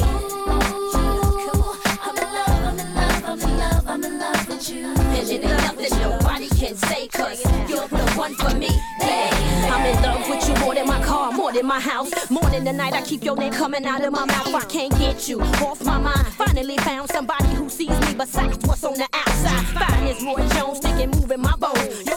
I'm 3.88 4.04
in 4.04 4.20
love 4.20 4.48
with 4.48 4.70
you. 4.70 4.86
And 4.86 5.30
it 5.30 5.44
ain't 5.44 5.44
nothing 5.44 6.00
nobody 6.00 6.48
can 6.50 6.76
say, 6.76 7.08
cause 7.08 7.44
you're 7.68 7.88
the 7.88 8.14
one 8.16 8.36
for 8.36 8.56
me. 8.56 8.70
I'm 9.02 9.86
in 9.86 10.02
love 10.04 10.30
with 10.30 10.48
you 10.48 10.56
more 10.64 10.76
than 10.76 10.88
my 10.88 11.04
car, 11.04 11.32
more 11.32 11.52
than 11.52 11.66
my 11.66 11.80
house. 11.80 12.12
Morning 12.30 12.64
to 12.66 12.74
night, 12.74 12.94
I 12.94 13.02
keep 13.02 13.24
your 13.24 13.36
name 13.36 13.52
coming 13.52 13.86
out 13.86 14.04
of 14.04 14.14
my 14.14 14.26
mouth. 14.26 14.54
I 14.54 14.66
can't 14.66 14.96
get 15.00 15.28
you 15.28 15.42
off 15.42 15.84
my 15.84 15.98
mind. 15.98 16.28
Finally 16.28 16.78
found 16.78 17.10
somebody 17.10 17.48
who 17.56 17.70
sees 17.70 18.00
me 18.02 18.14
besides 18.16 18.58
what's 18.68 18.84
on 18.84 18.94
the 18.94 19.08
outside. 19.14 19.66
Fine 19.80 20.08
as 20.08 20.24
Roy 20.24 20.48
Jones, 20.56 20.78
sticking, 20.78 21.10
moving 21.10 21.42
my 21.42 21.56
bones. 21.56 22.11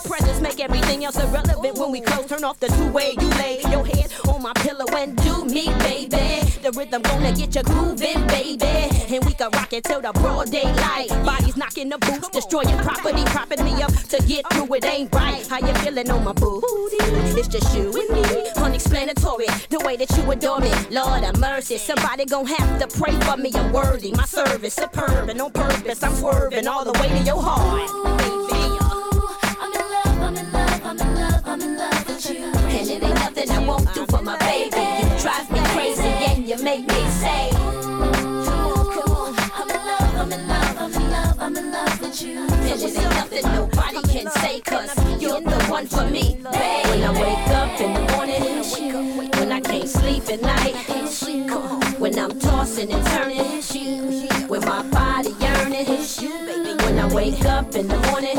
Make 0.55 0.71
everything 0.71 1.05
else 1.05 1.19
irrelevant 1.19 1.79
when 1.79 1.91
we 1.91 2.01
close. 2.01 2.27
Turn 2.27 2.45
off 2.45 2.61
the 2.61 2.69
two-way, 2.69 3.17
you 3.21 3.29
lay 3.31 3.61
your 3.73 3.85
head 3.85 4.13
on 4.29 4.41
my 4.41 4.53
pillow 4.53 4.87
and 4.97 5.17
do 5.17 5.45
me, 5.47 5.67
baby. 5.81 6.47
The 6.63 6.71
rhythm 6.77 7.03
gonna 7.03 7.33
get 7.33 7.57
you 7.57 7.63
grooving, 7.65 8.25
baby. 8.29 8.65
And 8.65 9.25
we 9.25 9.33
can 9.33 9.51
rock 9.51 9.73
it 9.73 9.83
till 9.83 10.01
the 10.01 10.13
broad 10.13 10.53
daylight. 10.53 11.09
Bodies 11.27 11.57
knocking 11.57 11.89
the 11.89 11.99
boots, 11.99 12.29
destroying 12.29 12.79
property, 12.79 13.25
propping 13.25 13.65
me 13.65 13.83
up 13.83 13.93
to 14.11 14.23
get 14.29 14.49
through. 14.53 14.73
It 14.75 14.85
ain't 14.85 15.13
right. 15.13 15.45
How 15.49 15.59
you 15.59 15.75
feeling 15.83 16.09
on 16.09 16.23
my 16.23 16.33
booty? 16.33 16.99
It's 17.35 17.49
just 17.49 17.77
you 17.77 17.91
and 17.91 18.11
me, 18.11 18.49
unexplanatory. 18.55 19.47
The 19.71 19.81
way 19.85 19.97
that 19.97 20.17
you 20.17 20.31
adore 20.31 20.61
me, 20.61 20.71
Lord 20.89 21.25
have 21.25 21.37
mercy. 21.41 21.79
Somebody 21.79 22.27
gon' 22.27 22.47
have 22.47 22.79
to 22.79 22.87
pray 22.97 23.19
for 23.23 23.37
me. 23.37 23.51
I'm 23.57 23.73
worthy, 23.73 24.13
my 24.13 24.25
service 24.25 24.75
superb 24.75 25.29
and 25.31 25.41
on 25.41 25.51
purpose. 25.51 26.01
I'm 26.05 26.15
swerving 26.15 26.69
all 26.69 26.85
the 26.85 26.93
way 27.01 27.09
to 27.09 27.25
your 27.25 27.43
heart, 27.43 27.91
baby. 28.19 28.84
And 31.47 31.63
it 31.63 33.03
ain't 33.03 33.15
nothing 33.15 33.51
I 33.51 33.59
won't 33.67 33.93
do 33.95 34.07
for 34.07 34.23
my 34.23 34.39
baby. 34.39 34.77
You 34.77 35.21
drive 35.21 35.51
me 35.51 35.61
crazy 35.75 36.03
and 36.03 36.49
you 36.49 36.57
make 36.63 36.89
me 36.89 37.09
say. 37.11 37.51
I'm 40.17 40.33
in 40.33 40.49
love, 40.49 40.79
I'm 40.79 40.93
in 40.95 41.11
love, 41.11 41.37
I'm 41.41 41.57
in 41.57 41.71
love 41.71 42.01
with 42.01 42.23
you. 42.23 42.41
And 42.41 42.81
it 42.81 42.97
ain't 42.97 43.11
nothing 43.11 43.43
nobody 43.53 44.03
can 44.09 44.31
say, 44.31 44.61
cause 44.61 45.04
you're 45.25 45.41
the 45.41 45.65
one 45.69 45.87
for 45.87 46.05
me. 46.11 46.37
When 46.43 47.03
I 47.03 47.13
wake 47.13 47.49
up 47.63 47.81
in 47.81 47.95
the 47.95 48.01
morning, 48.13 48.43
when 49.39 49.53
I 49.53 49.61
can't 49.61 49.89
sleep 49.89 50.29
at 50.29 50.43
night, 50.43 50.75
when 51.99 52.19
I'm 52.19 52.39
tossing 52.39 52.93
and 52.93 53.07
turning, 53.07 53.63
when 54.49 54.61
my 54.61 54.83
body 54.91 55.31
yearning, 55.41 55.87
when 56.85 56.99
I 56.99 57.15
wake 57.15 57.45
up 57.47 57.75
in 57.75 57.89
the 57.89 57.99
morning, 58.09 58.37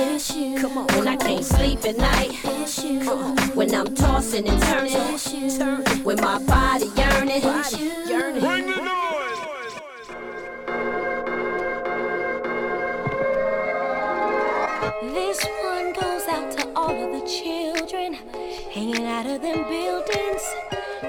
when 0.95 1.07
I 1.07 1.15
can't 1.15 1.43
sleep 1.43 1.85
at 1.85 1.97
night, 1.97 2.31
when 3.55 3.73
I'm 3.73 3.93
tossing 3.95 4.47
and 4.47 4.61
turning, 4.63 6.03
when 6.03 6.21
my 6.21 6.39
body 6.43 6.87
yearning, 6.95 7.41
yearning. 8.07 8.35
This 8.45 9.14
all 16.85 17.03
of 17.03 17.19
the 17.19 17.27
children 17.27 18.13
hanging 18.71 19.05
out 19.05 19.25
of 19.25 19.41
them 19.41 19.67
buildings 19.67 20.43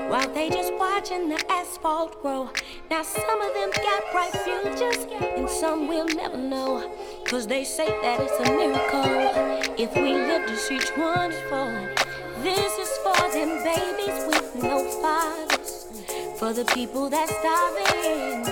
while 0.09 0.27
they 0.33 0.49
just 0.49 0.73
watching 0.75 1.29
the 1.29 1.39
asphalt 1.53 2.23
grow. 2.23 2.49
Now 2.91 3.03
some 3.03 3.41
of 3.43 3.53
them 3.53 3.71
got 3.75 4.03
bright 4.11 4.37
futures 4.47 5.07
and 5.37 5.49
some 5.51 5.87
will 5.87 6.07
never 6.07 6.39
know. 6.39 6.91
Cause 7.27 7.47
they 7.47 7.63
say 7.63 7.89
that 7.89 8.21
it's 8.21 8.49
a 8.49 8.53
miracle 8.53 9.75
if 9.77 9.95
we 9.95 10.15
live 10.15 10.47
to 10.47 10.57
see 10.57 10.81
one 10.97 11.33
falling. 11.51 11.89
This 12.43 12.73
is 12.85 12.93
for 13.05 13.29
them 13.35 13.63
babies 13.63 14.19
with 14.29 14.63
no 14.63 14.83
fathers, 15.03 15.87
for 16.39 16.55
the 16.55 16.65
people 16.73 17.11
that's 17.11 17.35
starving, 17.41 18.45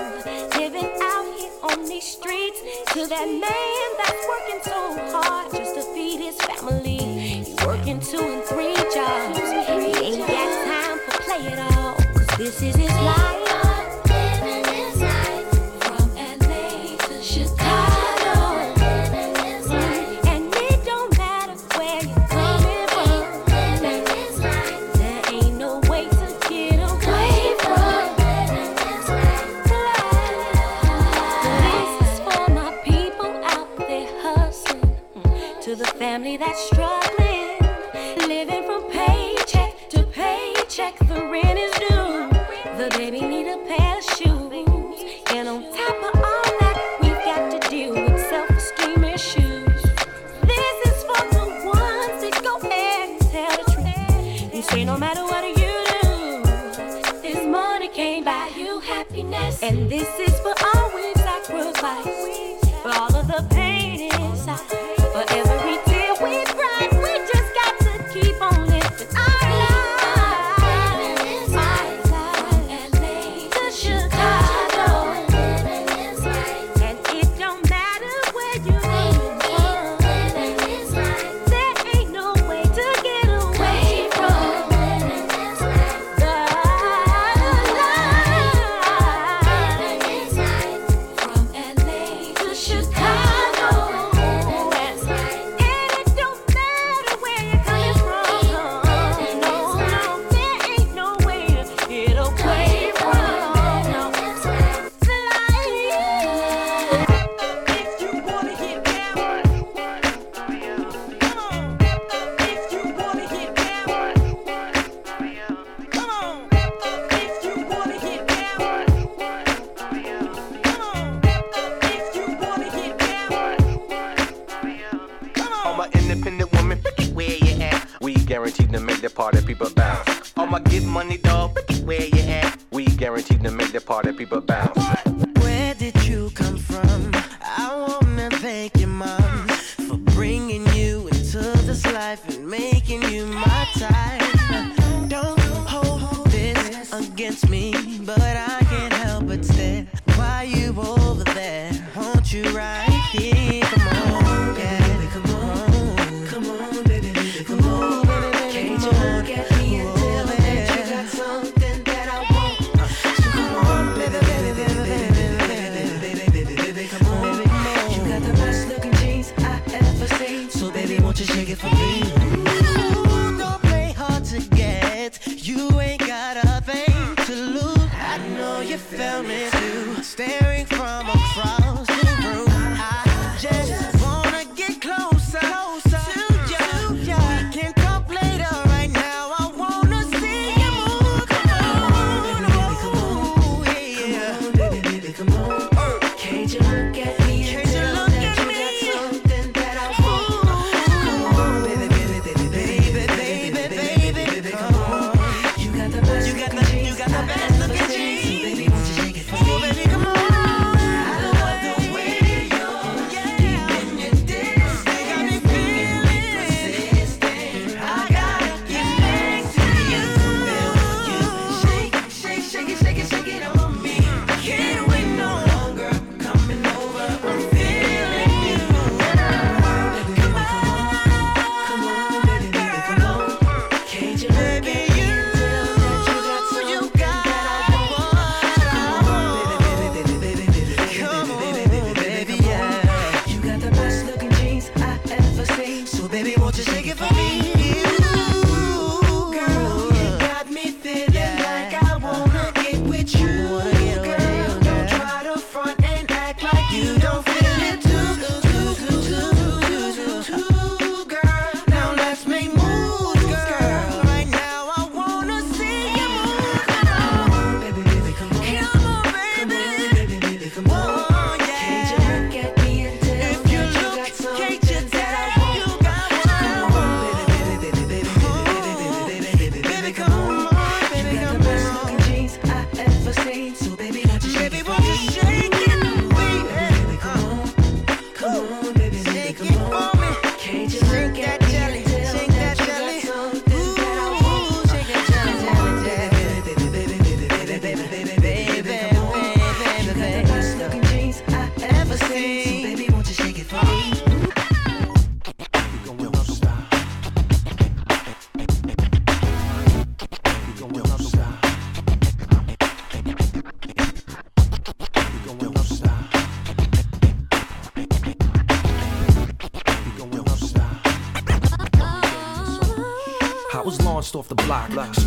living 0.59 0.91
out 1.01 1.34
on 1.65 1.85
these 1.89 2.05
streets. 2.05 2.61
To 2.93 3.07
that 3.07 3.27
man 3.27 3.89
that's 3.99 4.23
working 4.29 4.61
so 4.63 4.79
hard 5.13 5.53
just 5.53 5.75
to 5.75 5.83
feed 5.95 6.21
his 6.21 6.37
family. 6.37 6.99
He's 6.99 7.55
working 7.65 8.01
two 8.01 8.19
and 8.21 8.45
three 8.45 8.75
jobs. 8.93 9.39
He 9.39 10.05
ain't 10.05 10.27
got 10.27 10.67
time 10.67 10.99
for 11.07 11.23
play 11.23 11.47
at 11.53 11.59
all. 11.73 11.95
Cause 11.95 12.39
this 12.39 12.63
is 12.63 12.77
his 12.77 12.91
life. 12.91 13.44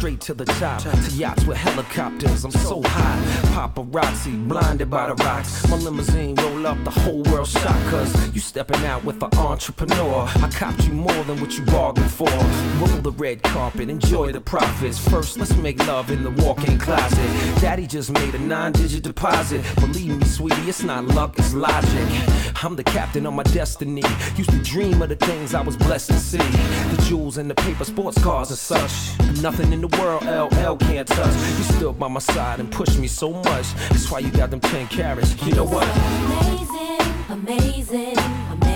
straight 0.07 0.21
to 0.21 0.33
the 0.33 0.45
top. 0.45 0.81
To 0.81 1.11
yachts 1.11 1.43
with 1.43 1.57
helicopters, 1.57 2.45
I'm 2.45 2.51
so 2.51 2.81
hot. 2.81 3.19
Paparazzi, 3.53 4.47
blinded 4.47 4.89
by 4.89 5.07
the 5.07 5.15
rocks. 5.15 5.67
My 5.69 5.75
limousine 5.75 6.35
roll 6.35 6.65
up, 6.65 6.81
the 6.85 6.91
whole 6.91 7.23
world 7.23 7.47
shot. 7.47 7.77
Cause 7.91 8.33
you 8.33 8.39
stepping 8.39 8.85
out 8.85 9.03
with 9.03 9.21
an 9.21 9.37
entrepreneur. 9.37 10.29
I 10.35 10.49
copped 10.49 10.87
you 10.87 10.93
more 10.93 11.23
than 11.25 11.41
what 11.41 11.57
you 11.57 11.65
bargained 11.65 12.09
for. 12.09 12.29
Roll 12.79 13.01
the 13.01 13.11
red 13.17 13.41
carpet, 13.43 13.89
enjoy 13.89 14.31
the 14.31 14.39
profits. 14.39 14.97
First, 14.97 15.37
let's 15.39 15.55
make 15.57 15.85
love 15.85 16.09
in 16.09 16.23
the 16.23 16.31
walk 16.43 16.65
in 16.67 16.79
closet. 16.79 17.29
Daddy 17.59 17.85
just 17.85 18.09
made 18.11 18.33
a 18.33 18.39
nine 18.39 18.71
digit 18.71 19.03
deposit. 19.03 19.61
Believe 19.75 20.17
me, 20.19 20.25
sweetie, 20.25 20.69
it's 20.69 20.83
not 20.83 21.03
luck, 21.03 21.37
it's 21.37 21.53
logic. 21.53 22.07
I'm 22.63 22.75
the 22.75 22.83
captain 22.83 23.25
of 23.27 23.33
my 23.33 23.43
destiny. 23.43 24.01
Used 24.35 24.49
to 24.49 24.57
dream 24.63 25.01
of 25.01 25.09
the 25.09 25.15
things 25.15 25.53
I 25.53 25.61
was 25.61 25.77
blessed 25.77 26.09
to 26.09 26.17
see. 26.17 26.37
The 26.37 27.03
jewels 27.07 27.37
and 27.37 27.49
the 27.49 27.55
paper 27.55 27.85
sports 27.85 28.21
cars 28.23 28.49
and 28.49 28.57
such. 28.57 29.19
Nothing 29.41 29.73
in 29.73 29.81
the 29.81 29.87
world 29.99 30.23
LL 30.23 30.75
can't 30.77 31.07
touch. 31.07 31.33
You 31.57 31.63
stood 31.75 31.99
by 31.99 32.07
my 32.07 32.19
side 32.19 32.59
and 32.59 32.71
pushed 32.71 32.97
me 32.97 33.07
so 33.07 33.31
much. 33.31 33.73
That's 33.89 34.09
why 34.09 34.19
you 34.19 34.31
got 34.31 34.49
them 34.49 34.59
10 34.59 34.87
carats. 34.87 35.35
You 35.45 35.53
know 35.53 35.65
what? 35.65 35.87
Amazing, 37.29 37.29
amazing. 37.29 38.17
amazing. 38.17 38.66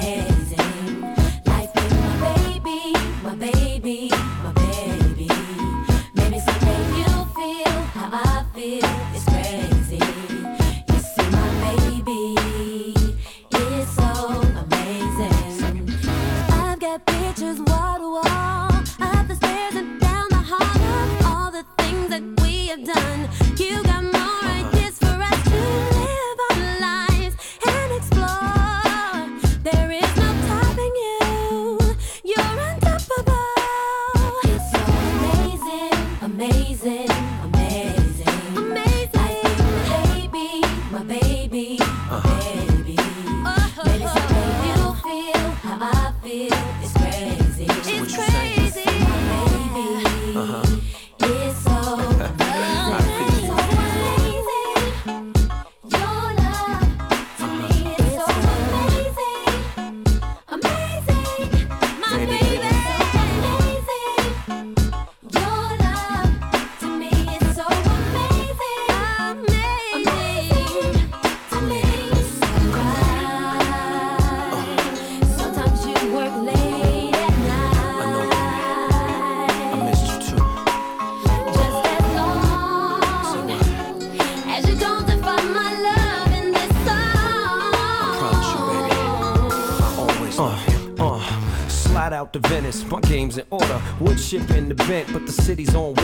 Ship 94.92 95.08
in 95.08 95.14
the 95.14 95.14
vent, 95.14 95.14
but 95.14 95.26
the 95.26 95.42
city's 95.42 95.76
on 95.76 96.01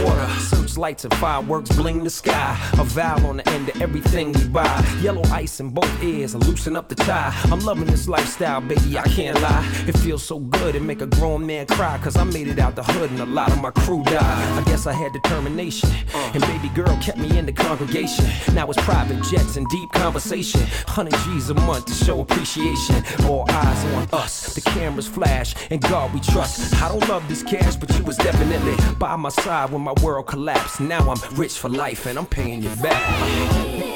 Searchlights 0.88 1.04
and 1.04 1.14
fireworks 1.16 1.76
bling 1.76 2.06
the 2.06 2.10
sky. 2.10 2.58
A 2.80 2.84
vowel 2.86 3.28
on 3.28 3.38
the 3.38 3.50
end 3.50 3.68
of 3.68 3.82
everything 3.82 4.32
we 4.32 4.48
buy. 4.48 4.86
Yellow 5.02 5.24
ice 5.34 5.60
in 5.60 5.70
both 5.70 6.02
ears, 6.02 6.34
loosen 6.34 6.78
up 6.78 6.88
the 6.88 6.96
tie. 6.96 7.34
I'm 7.52 7.60
loving 7.60 7.88
this 7.88 8.08
lifestyle, 8.08 8.62
baby, 8.62 8.98
I 8.98 9.04
can't 9.04 9.38
lie. 9.42 9.70
It 9.86 9.98
feels 9.98 10.24
so 10.24 10.40
good, 10.40 10.76
it 10.76 10.82
make 10.82 11.02
a 11.02 11.06
grown 11.06 11.46
man 11.46 11.66
cry. 11.66 11.98
Cause 12.02 12.16
I 12.16 12.24
made 12.24 12.48
it 12.48 12.58
out 12.58 12.78
the 12.78 12.84
hood 12.84 13.12
and 13.12 13.20
a 13.20 13.26
lot 13.26 13.52
of 13.52 13.62
my 13.62 13.72
crew 13.72 14.02
died. 14.04 14.60
I 14.60 14.64
guess 14.64 14.88
I 14.88 14.94
had 14.94 15.12
determination. 15.12 15.90
And 16.34 16.42
baby 16.44 16.70
girl 16.70 16.98
kept 17.02 17.18
me 17.18 17.38
in 17.38 17.46
the 17.46 17.52
congregation. 17.52 18.26
Now 18.54 18.70
it's 18.70 18.82
private 18.84 19.22
jets 19.26 19.58
and 19.58 19.68
deep 19.68 19.90
conversation. 19.92 20.62
100 20.62 21.12
G's 21.26 21.50
a 21.50 21.54
month 21.54 21.88
to 21.88 21.94
show 21.94 22.22
appreciation. 22.22 23.04
All 23.26 23.46
eyes 23.50 23.86
on 23.96 24.08
us. 24.14 24.56
The 24.56 24.62
cameras 24.62 25.08
flash, 25.08 25.54
and 25.70 25.82
God 25.82 26.14
we 26.14 26.22
trust. 26.22 26.82
I 26.82 26.88
don't 26.88 27.06
love 27.10 27.28
this 27.28 27.44
cash, 27.44 27.76
but 27.76 27.94
you 27.98 28.06
was 28.06 28.16
definitely 28.16 28.76
by 28.96 29.18
my 29.18 29.30
side 29.30 29.72
when 29.72 29.82
my 29.82 29.94
world 30.02 30.28
collapsed. 30.28 30.77
Now 30.80 31.10
I'm 31.10 31.36
rich 31.36 31.58
for 31.58 31.70
life, 31.70 32.06
and 32.06 32.20
I'm 32.20 32.28
paying 32.28 32.62
you 32.62 32.70
back. 32.76 33.87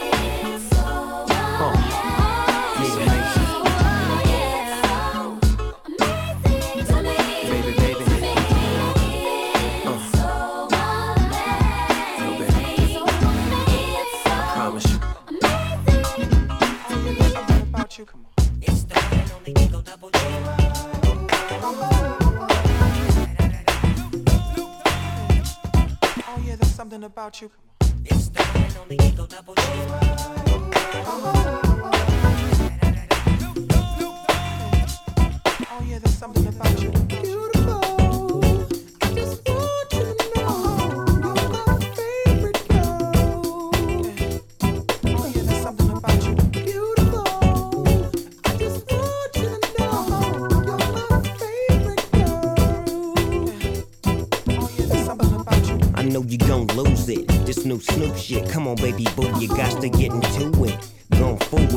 About 27.21 27.39
you. 27.39 27.51
On. 27.81 27.87
It's 28.05 28.29
the 28.29 28.41
and 28.41 28.77
only 28.77 28.95
Eagle 29.05 29.27
Double 29.27 29.53
G. 29.53 30.40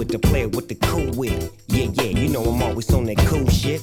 Going 0.05 0.20
forward 0.20 0.22
to 0.22 0.28
play 0.28 0.42
it 0.42 0.55
with 0.57 0.68
the 0.68 0.74
cool 0.74 1.11
wit. 1.12 1.50
Yeah, 1.68 1.86
yeah, 1.94 2.02
you 2.02 2.28
know 2.28 2.44
I'm 2.44 2.62
always 2.62 2.92
on 2.92 3.05
that 3.05 3.18
cool 3.18 3.48
shit. 3.48 3.82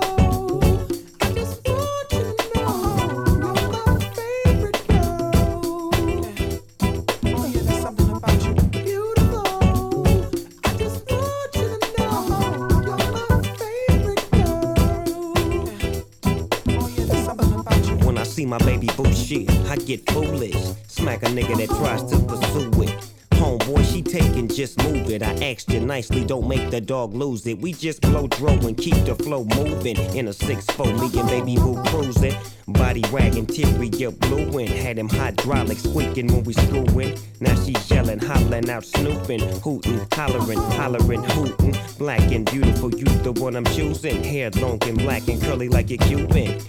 my 18.51 18.57
baby 18.65 18.89
boo 18.97 19.09
shit, 19.13 19.49
I 19.69 19.77
get 19.77 20.05
foolish. 20.11 20.57
Smack 20.87 21.23
a 21.23 21.27
nigga 21.27 21.55
that 21.55 21.69
tries 21.69 22.03
to 22.11 22.19
pursue 22.19 22.83
it. 22.83 23.11
Homeboy, 23.31 23.89
she 23.89 24.01
taking, 24.01 24.49
just 24.49 24.77
move 24.83 25.09
it. 25.09 25.23
I 25.23 25.31
asked 25.51 25.71
you 25.71 25.79
nicely, 25.79 26.25
don't 26.25 26.49
make 26.49 26.69
the 26.69 26.81
dog 26.81 27.13
lose 27.13 27.47
it. 27.47 27.59
We 27.59 27.71
just 27.71 28.01
blow 28.01 28.27
dro 28.27 28.51
and 28.51 28.75
keep 28.75 29.05
the 29.05 29.15
flow 29.15 29.45
moving. 29.45 29.95
In 30.17 30.27
a 30.27 30.31
6-4, 30.31 30.99
me 30.99 31.17
and 31.17 31.29
baby 31.29 31.55
boo 31.55 31.81
cruising. 31.85 32.35
Body 32.67 33.05
wagging, 33.09 33.47
interior 33.47 34.11
blueing. 34.11 34.67
Had 34.67 34.99
him 34.99 35.07
hydraulic 35.07 35.77
squeaking 35.77 36.27
when 36.27 36.43
we 36.43 36.51
screwing. 36.51 37.17
Now 37.39 37.55
she 37.63 37.73
yelling, 37.87 38.19
hollering 38.19 38.69
out, 38.69 38.83
snooping, 38.83 39.39
hooting, 39.61 40.05
hollering, 40.11 40.59
hollering, 40.59 41.23
hooting. 41.23 41.77
Black 41.97 42.19
and 42.33 42.45
beautiful, 42.51 42.93
you 42.93 43.05
the 43.23 43.31
one 43.31 43.55
I'm 43.55 43.65
choosing. 43.65 44.21
Hair 44.25 44.51
long 44.57 44.83
and 44.83 44.97
black 44.97 45.29
and 45.29 45.41
curly 45.41 45.69
like 45.69 45.89
a 45.89 45.97
Cuban. 45.97 46.61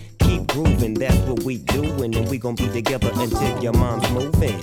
Grooving, 0.53 0.93
that's 0.93 1.17
what 1.27 1.43
we 1.45 1.57
doing. 1.57 2.15
And 2.15 2.29
we 2.29 2.37
gon' 2.37 2.55
be 2.55 2.69
together 2.69 3.11
until 3.15 3.63
your 3.63 3.73
mom's 3.73 4.11
moving. 4.11 4.63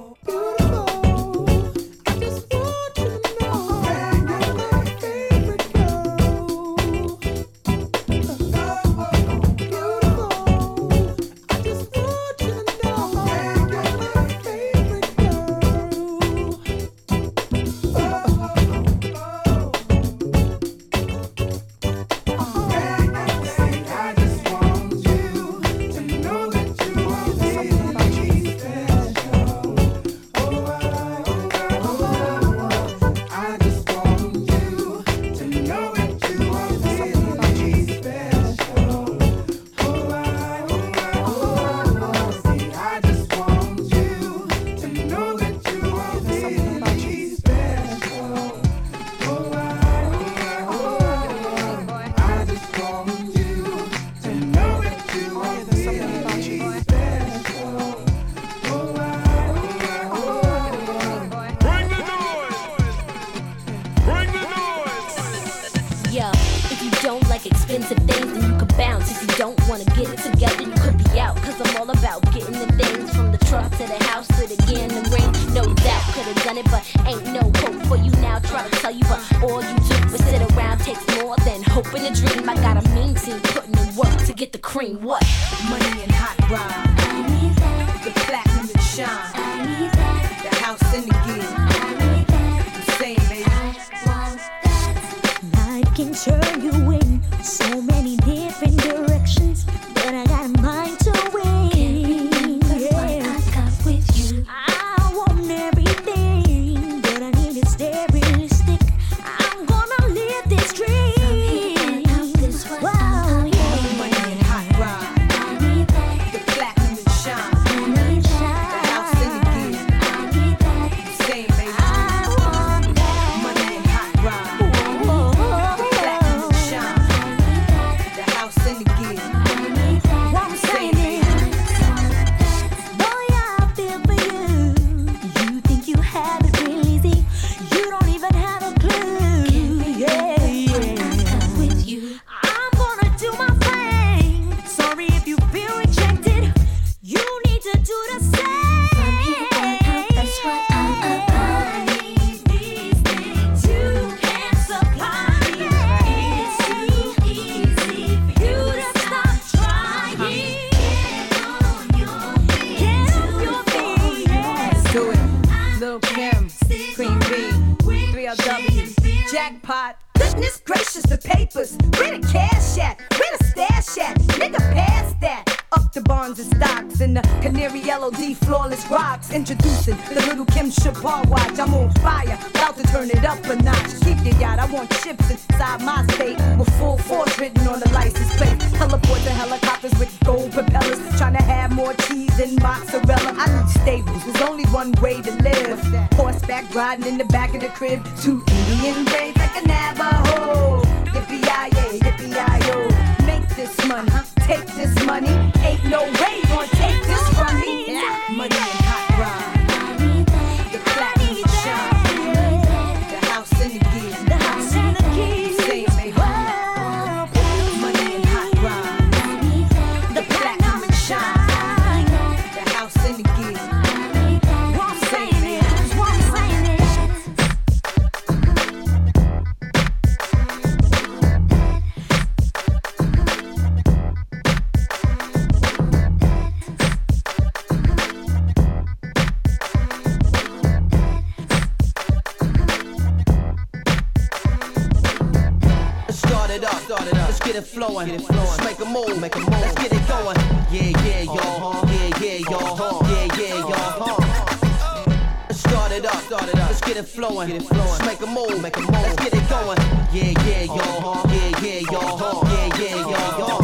Start 255.91 256.05
it 256.05 256.15
up, 256.15 256.23
start 256.23 256.43
it 256.43 256.55
up. 256.55 256.69
Let's 256.69 256.81
get 256.81 256.97
it 256.97 257.03
flowing, 257.03 257.47
get 257.49 257.61
it 257.61 257.67
flowing. 257.67 257.87
Let's 257.87 258.05
make 258.05 258.21
a 258.21 258.27
move, 258.27 258.61
make 258.61 258.77
a 258.77 258.81
move. 258.81 258.91
Let's 258.91 259.15
get 259.15 259.33
it 259.33 259.49
going. 259.49 259.77
Yeah, 260.13 260.33
yeah, 260.47 260.63
y'all. 260.63 260.79
Uh-huh. 260.79 261.27
Yeah, 261.27 261.61
yeah, 261.61 261.79
y'all. 261.91 262.15
Uh-huh. 262.15 262.47
Yeah, 262.47 262.79
yeah, 262.81 262.95
y'all. 263.37 263.61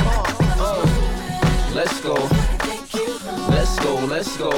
Uh, 0.60 0.86
Let's 1.74 2.02
go. 2.02 2.16
Let's 3.50 3.80
go, 3.80 3.96
let's 4.06 4.38
go. 4.38 4.52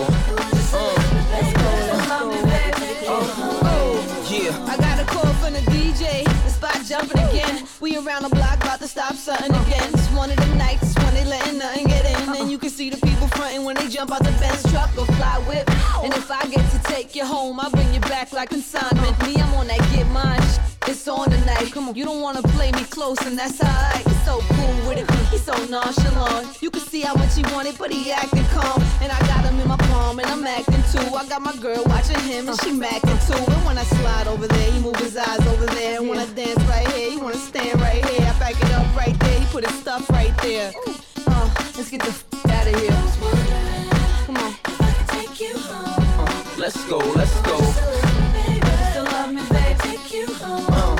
Oh, 3.12 4.28
yeah. 4.30 4.54
I 4.72 4.78
got 4.78 5.00
a 5.02 5.06
call 5.06 5.34
from 5.42 5.54
the 5.54 5.62
DJ, 5.72 6.24
the 6.44 6.50
spot 6.50 6.78
jumping 6.86 7.18
again. 7.30 7.68
We 7.80 7.98
around 7.98 8.24
the 8.24 8.30
block, 8.30 8.62
about 8.64 8.80
to 8.82 8.88
stop 8.88 9.16
something 9.16 9.50
again. 9.50 9.90
It's 9.94 10.12
one 10.12 10.30
of 10.30 10.38
the 10.38 10.56
nights 10.56 10.94
when 10.96 11.16
they 11.16 11.26
letting 11.26 11.58
nothing 11.58 11.88
get 11.88 12.06
in. 12.06 12.36
And 12.36 12.52
you 12.52 12.60
can 12.60 12.70
see 12.70 12.92
the 12.92 12.98
people 12.98 13.28
fronting 13.30 13.64
when 13.64 13.76
they 13.78 13.88
jump 13.88 14.12
out 14.12 14.24
the 14.24 14.32
Benz 14.40 14.62
truck 14.72 14.96
or 14.96 15.08
fly 15.18 15.40
whip. 15.48 15.68
And 16.04 16.14
if 16.14 16.30
I 16.30 16.46
get 16.48 16.70
to 16.70 16.80
take 16.84 17.16
you 17.16 17.26
home, 17.26 17.60
I 17.60 17.70
bring 17.70 17.92
you 17.94 18.00
back 18.02 18.32
like 18.32 18.50
consignment. 18.50 19.20
Me, 19.26 19.36
I'm 19.42 19.54
on 19.56 19.68
that 19.68 19.80
get 19.92 20.08
mine. 20.10 20.40
It's 20.88 21.08
on 21.08 21.30
tonight. 21.30 21.72
Come 21.72 21.90
on, 21.90 21.96
you 21.96 22.06
don't 22.06 22.22
wanna 22.22 22.42
play 22.42 22.72
me 22.72 22.84
close, 22.84 23.20
and 23.26 23.38
that's 23.38 23.62
alright. 23.62 24.06
He's 24.08 24.24
so 24.24 24.40
cool 24.40 24.88
with 24.88 24.98
it, 25.00 25.10
he's 25.30 25.44
so 25.44 25.54
nonchalant. 25.66 26.62
You 26.62 26.72
can 26.72 26.82
see 26.82 27.02
how 27.02 27.16
much 27.16 27.36
he 27.36 27.44
wanted, 27.54 27.78
but 27.78 27.92
he 27.92 28.12
acting 28.12 28.46
calm. 28.46 28.82
And 29.02 29.12
I 29.12 29.20
got 29.28 29.46
him 29.46 29.60
in 29.60 29.68
my 29.68 29.78
palm, 29.78 30.20
and 30.20 30.28
I'm 30.28 30.46
acting 30.48 30.84
too. 30.92 31.14
I 31.14 31.28
got 31.28 31.42
my 31.42 31.56
girl 31.58 31.84
watching 31.86 32.20
him, 32.22 32.50
and 32.50 32.60
she 32.62 32.72
macking 33.00 33.20
too. 33.28 33.52
And 33.52 33.66
when 33.66 33.78
I 33.78 33.84
slide 33.84 34.28
over 34.28 34.48
there, 34.48 34.72
he 34.72 34.80
move 34.80 34.96
his 34.98 35.16
eyes 35.18 35.46
over 35.48 35.66
there. 35.68 36.00
And 36.00 36.10
when 36.10 36.20
I 36.20 36.26
dance 36.34 36.62
right 36.64 36.88
here, 36.92 37.12
he 37.12 37.18
wanna 37.18 37.36
stand 37.36 37.80
right 37.82 38.04
here. 38.06 38.22
I 38.22 38.34
back 38.40 38.56
it 38.56 38.72
up 38.72 38.96
right 38.96 39.18
there, 39.20 39.40
he 39.40 39.46
put 39.48 39.66
his 39.66 39.78
stuff 39.80 40.10
right 40.10 40.36
there. 40.42 40.72
Uh, 41.28 41.50
let's 41.78 41.90
get 41.90 42.02
the 42.02 42.10
f 42.10 42.24
out 42.50 42.68
of 42.68 42.76
here. 42.80 42.92
Come 44.26 44.38
on. 44.38 44.56
Let's 46.58 46.84
go, 46.90 46.98
let's 46.98 47.42
go. 47.42 47.58
Uh, 50.72 50.96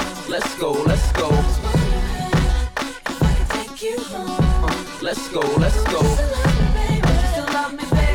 let's 5.02 5.30
go, 5.30 5.42
let's 5.42 5.84
go. 5.84 5.90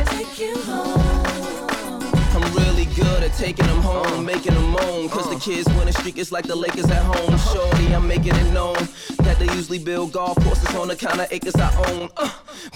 Take 0.05 0.39
you 0.39 0.55
home. 0.61 0.94
I'm 3.25 3.31
really 3.31 3.31
good 3.31 3.31
at 3.31 3.37
taking 3.37 3.67
them 3.67 3.81
home, 3.81 4.19
uh. 4.19 4.21
making 4.21 4.53
them 4.53 4.69
moan. 4.71 5.09
Cause 5.09 5.29
the 5.29 5.35
uh. 5.35 5.39
kids 5.39 5.67
win 5.77 5.87
a 5.87 5.93
streak, 5.93 6.17
it's 6.17 6.31
like 6.31 6.45
the 6.45 6.55
Lakers 6.55 6.89
at 6.89 7.03
home. 7.03 7.37
Shorty, 7.37 7.93
I'm 7.93 8.07
making 8.07 8.35
it 8.35 8.53
known 8.53 8.75
that 9.23 9.37
they 9.39 9.45
usually 9.55 9.79
build 9.79 10.11
golf 10.11 10.37
courses 10.43 10.73
on 10.75 10.87
the 10.87 10.95
kind 10.95 11.19
of 11.19 11.31
acres 11.31 11.55
I 11.55 11.73
own. 11.91 12.09
Uh, 12.17 12.29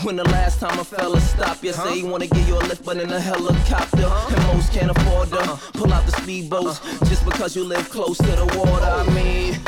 when 0.03 0.15
the 0.15 0.23
last 0.25 0.59
time 0.59 0.79
a 0.79 0.83
fella 0.83 1.19
stop 1.21 1.63
you, 1.63 1.73
say 1.73 1.99
he 1.99 2.03
wanna 2.03 2.27
give 2.27 2.47
you 2.47 2.55
a 2.55 2.63
lift, 2.67 2.85
but 2.85 2.97
in 2.97 3.11
a 3.11 3.19
helicopter. 3.19 4.05
And 4.05 4.47
most 4.47 4.71
can't 4.71 4.91
afford 4.91 5.29
to 5.29 5.39
uh. 5.39 5.57
pull 5.73 5.93
out 5.93 6.05
the 6.05 6.13
speedboats 6.13 6.79
just 7.09 7.25
because 7.25 7.55
you 7.55 7.63
live 7.63 7.89
close 7.89 8.17
to 8.17 8.31
the 8.31 8.45
water. 8.57 8.85
I 8.85 9.05
oh, 9.07 9.11
mean, 9.11 9.59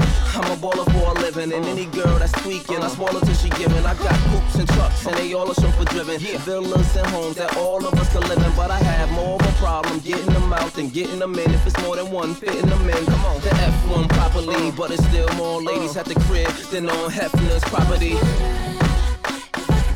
I'm 0.42 0.52
a 0.52 0.56
baller 0.56 0.86
for 0.92 1.12
a 1.12 1.22
living. 1.22 1.54
And 1.54 1.66
any 1.66 1.86
girl 1.86 2.18
that's 2.18 2.32
tweaking, 2.42 2.78
I 2.78 2.90
her 2.90 3.20
till 3.20 3.34
she 3.36 3.50
giving. 3.50 3.86
I 3.86 3.94
got 3.94 4.18
coupes 4.30 4.56
and 4.56 4.68
trucks, 4.70 5.06
and 5.06 5.16
they 5.18 5.34
all 5.34 5.50
are 5.50 5.54
chauffeur 5.54 5.86
driven. 5.86 6.20
Villas 6.20 6.96
and 6.96 7.08
homes 7.08 7.36
that 7.36 7.56
all 7.58 7.86
of 7.86 7.94
us 7.94 8.12
can 8.12 8.22
live 8.22 8.40
in. 8.44 8.52
But 8.56 8.72
I 8.72 8.80
have 8.80 9.12
more 9.12 9.36
of 9.40 9.48
a 9.48 9.52
problem 9.58 10.00
getting 10.00 10.34
them 10.34 10.52
out 10.52 10.74
than 10.74 10.90
getting 10.90 11.20
them 11.20 11.38
in. 11.38 11.52
If 11.52 11.68
it's 11.68 11.80
more 11.84 11.96
than 11.96 12.12
one, 12.12 12.34
fitting 12.34 12.68
them 12.68 12.90
in. 12.90 13.06
Come 13.06 13.26
on, 13.26 13.42
the 13.42 13.50
F1 13.50 14.10
properly, 14.10 14.56
uh-huh. 14.56 14.72
but 14.78 14.92
it's 14.92 15.06
still 15.06 15.30
more 15.36 15.62
ladies 15.62 15.96
at 15.96 16.06
the 16.06 16.16
crib 16.26 16.50
than 16.72 16.90
on 16.90 17.12
Hefner's 17.12 17.64
property. 17.66 18.18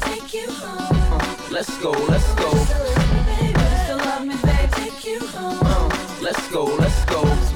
Take 0.06 0.34
you 0.34 0.52
home. 0.52 1.20
Uh, 1.20 1.48
let's 1.50 1.76
go, 1.82 1.92
let's 1.92 2.34
go. 2.36 2.50
Still 3.84 3.98
love 3.98 4.26
me, 4.26 4.36
babe. 4.44 4.72
Take 4.72 5.06
you 5.06 5.20
home. 5.28 5.60
Uh, 5.62 6.18
let's 6.22 6.48
go, 6.52 6.66
let's 6.66 7.06
go. 7.06 7.56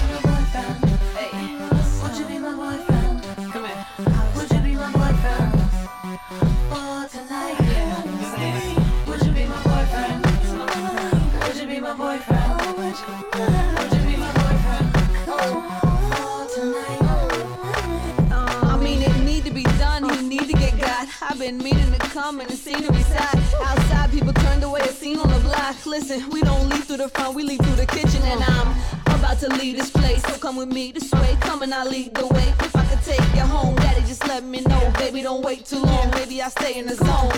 Listen, 25.91 26.29
we 26.29 26.39
don't 26.39 26.69
leave 26.69 26.85
through 26.85 26.97
the 27.03 27.09
front, 27.09 27.35
we 27.35 27.43
leave 27.43 27.59
through 27.59 27.75
the 27.75 27.85
kitchen, 27.85 28.21
and 28.23 28.41
I'm 28.41 28.77
about 29.19 29.39
to 29.39 29.49
leave 29.49 29.75
this 29.75 29.89
place. 29.89 30.23
So 30.23 30.37
come 30.37 30.55
with 30.55 30.69
me 30.69 30.93
this 30.93 31.11
way, 31.11 31.35
come 31.41 31.63
and 31.63 31.73
I'll 31.73 31.85
lead 31.85 32.15
the 32.15 32.27
way. 32.27 32.47
If 32.61 32.73
I 32.73 32.85
could 32.85 33.01
take 33.03 33.35
you 33.35 33.41
home, 33.41 33.75
daddy, 33.75 33.99
just 34.07 34.25
let 34.25 34.41
me 34.45 34.61
know. 34.61 34.93
Baby, 34.97 35.21
don't 35.21 35.43
wait 35.43 35.65
too 35.65 35.79
long. 35.83 36.09
Maybe 36.11 36.41
I 36.41 36.47
stay 36.47 36.79
in 36.79 36.85
the 36.87 36.95
zone. 36.95 37.31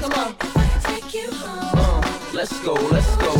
Come 0.00 0.12
on. 0.22 0.36
Take 0.84 1.12
you 1.12 1.32
home. 1.32 1.80
Uh, 1.82 2.18
let's 2.32 2.56
go, 2.60 2.74
let's 2.74 3.16
go. 3.16 3.36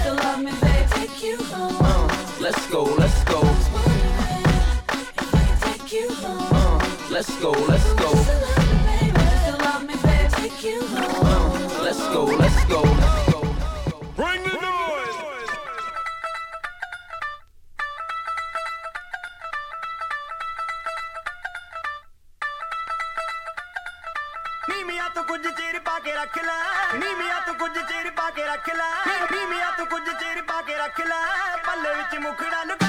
Still 0.00 0.14
love 0.14 0.38
me, 0.38 0.52
babe. 0.62 0.88
Take 0.90 1.24
you 1.24 1.38
home. 1.46 1.76
Uh, 1.80 2.26
let's 2.38 2.64
go, 2.70 2.84
let's 2.84 3.24
go. 3.24 3.40
Take 5.66 5.92
you 5.92 6.14
home. 6.14 6.46
Uh, 6.52 6.90
let's 7.10 7.40
go, 7.40 7.50
let's 7.50 7.92
go. 7.94 8.14
Still 8.14 9.58
love 9.58 9.84
me, 9.84 9.94
babe. 10.04 10.30
Take 10.30 10.62
you 10.62 10.80
home. 10.86 11.45
Let's 11.85 11.99
go, 12.09 12.23
let's 12.25 12.65
go. 12.65 12.81
Bring 14.15 14.43
the 14.43 14.57
noise. 14.59 15.17
ਨੀਮੀਆਂ 24.69 25.09
ਤੋਂ 25.15 25.23
ਕੁਝ 25.23 25.41
ਚਿਰ 25.47 25.79
ਪਾ 25.85 25.97
ਕੇ 26.05 26.13
ਰੱਖ 26.15 26.37
ਲੈ 26.45 26.57
ਨੀਮੀਆਂ 26.99 27.39
ਤੋਂ 27.45 27.53
ਕੁਝ 27.59 27.71
ਚਿਰ 27.77 28.09
ਪਾ 28.17 28.29
ਕੇ 28.35 28.45
ਰੱਖ 28.45 28.69
ਲੈ 28.75 28.89
ਨੀਮੀਆਂ 29.31 29.71
ਤੋਂ 29.77 29.85
ਕੁਝ 29.85 30.03
ਚਿਰ 30.09 30.41
ਪਾ 30.47 30.61
ਕੇ 30.67 30.77
ਰੱਖ 30.77 30.99
ਲੈ 31.07 31.21
ਪੱਲੇ 31.65 31.93
ਵਿੱਚ 31.95 32.15
ਮੁਖੜਾ 32.23 32.63
ਲੁਕਾ 32.63 32.87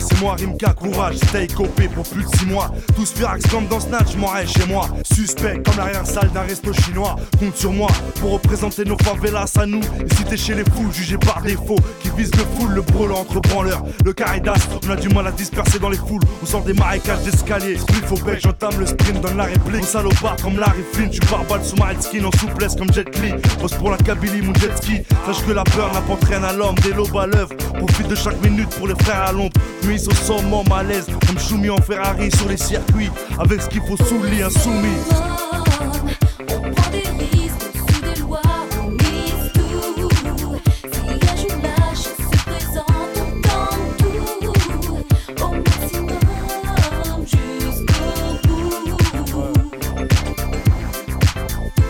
c'est 0.00 0.20
moi 0.20 0.36
Rimka, 0.38 0.72
courage, 0.72 1.16
stay 1.16 1.46
copé 1.46 1.88
pour 1.88 2.04
plus 2.04 2.24
de 2.24 2.36
6 2.36 2.46
mois. 2.46 2.70
Tous 2.96 3.12
firax 3.12 3.46
comme 3.48 3.66
dans 3.66 3.80
Snatch, 3.80 4.16
m'en 4.16 4.28
chez 4.46 4.66
moi. 4.66 4.88
Suspect 5.12 5.62
comme 5.64 5.76
l'arrière-salle 5.76 6.30
d'un 6.32 6.42
resto 6.42 6.72
chinois. 6.72 7.16
Compte 7.38 7.56
sur 7.56 7.72
moi 7.72 7.88
pour 8.20 8.32
représenter 8.32 8.84
nos 8.84 8.96
favelas 8.98 9.52
à 9.56 9.66
nous. 9.66 9.80
Et 9.80 10.14
si 10.14 10.24
t'es 10.24 10.36
chez 10.36 10.54
les 10.54 10.64
fous, 10.64 10.90
jugé 10.92 11.18
par 11.18 11.42
défaut, 11.42 11.78
qui 12.00 12.10
vise 12.16 12.30
le 12.34 12.44
full, 12.56 12.72
le 12.72 12.82
brûle 12.82 13.12
entre 13.12 13.40
branleurs. 13.40 13.82
Le 14.04 14.12
caridas, 14.12 14.68
on 14.86 14.90
a 14.90 14.96
du 14.96 15.08
mal 15.08 15.26
à 15.26 15.32
disperser 15.32 15.78
dans 15.78 15.90
les 15.90 15.96
foules. 15.96 16.22
On 16.42 16.46
sort 16.46 16.62
des 16.62 16.74
marécages 16.74 17.22
d'escalier. 17.22 17.76
Split 17.78 18.02
au 18.10 18.16
bec, 18.24 18.40
j'entame 18.42 18.78
le 18.78 18.86
sprint, 18.86 19.20
donne 19.20 19.36
la 19.36 19.44
réplique. 19.44 19.82
On 19.82 19.86
salopard 19.86 20.36
comme 20.42 20.58
Larry 20.58 20.82
Flynn, 20.92 21.10
tu 21.10 21.20
balle 21.20 21.64
sous 21.64 21.76
ma 21.76 22.00
skin 22.00 22.24
en 22.24 22.32
souplesse 22.38 22.76
comme 22.76 22.92
Jet 22.92 23.18
Li. 23.20 23.32
Pose 23.60 23.74
pour 23.74 23.90
la 23.90 23.96
Kabylie, 23.96 24.42
mon 24.42 24.54
jet 24.54 24.76
ski. 24.76 25.02
Sache 25.26 25.44
que 25.44 25.52
la 25.52 25.64
peur 25.64 25.92
n'apporte 25.92 26.24
rien 26.24 26.42
à 26.42 26.52
l'homme, 26.52 26.74
des 26.76 26.92
lobes 26.92 27.16
à 27.16 27.26
l'œuvre. 27.26 27.54
Profite 27.80 28.08
de 28.08 28.14
chaque 28.14 28.42
minute 28.44 28.68
pour 28.76 28.88
les 28.88 28.94
frères 28.94 29.22
à 29.22 29.32
l'ombre. 29.32 29.58
Nuit 29.84 30.02
au 30.06 30.14
sommet, 30.14 30.62
malaise, 30.68 31.06
comme 31.26 31.38
Choumi 31.38 31.70
en 31.70 31.78
Ferrari 31.78 32.30
sur 32.30 32.46
les 32.46 32.58
circuits. 32.58 33.10
Avec 33.38 33.62
ce 33.62 33.68
qu'il 33.68 33.80
faut 33.80 33.96
sous 33.96 34.22
lit, 34.24 34.42
insoumis. 34.42 34.88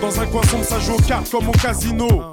Dans 0.01 0.21
un 0.21 0.27
coin 0.27 0.43
sombre, 0.45 0.65
ça 0.65 0.79
joue 0.81 0.95
aux 0.95 1.03
cartes 1.03 1.31
comme 1.31 1.49
au 1.49 1.53
casino. 1.53 2.33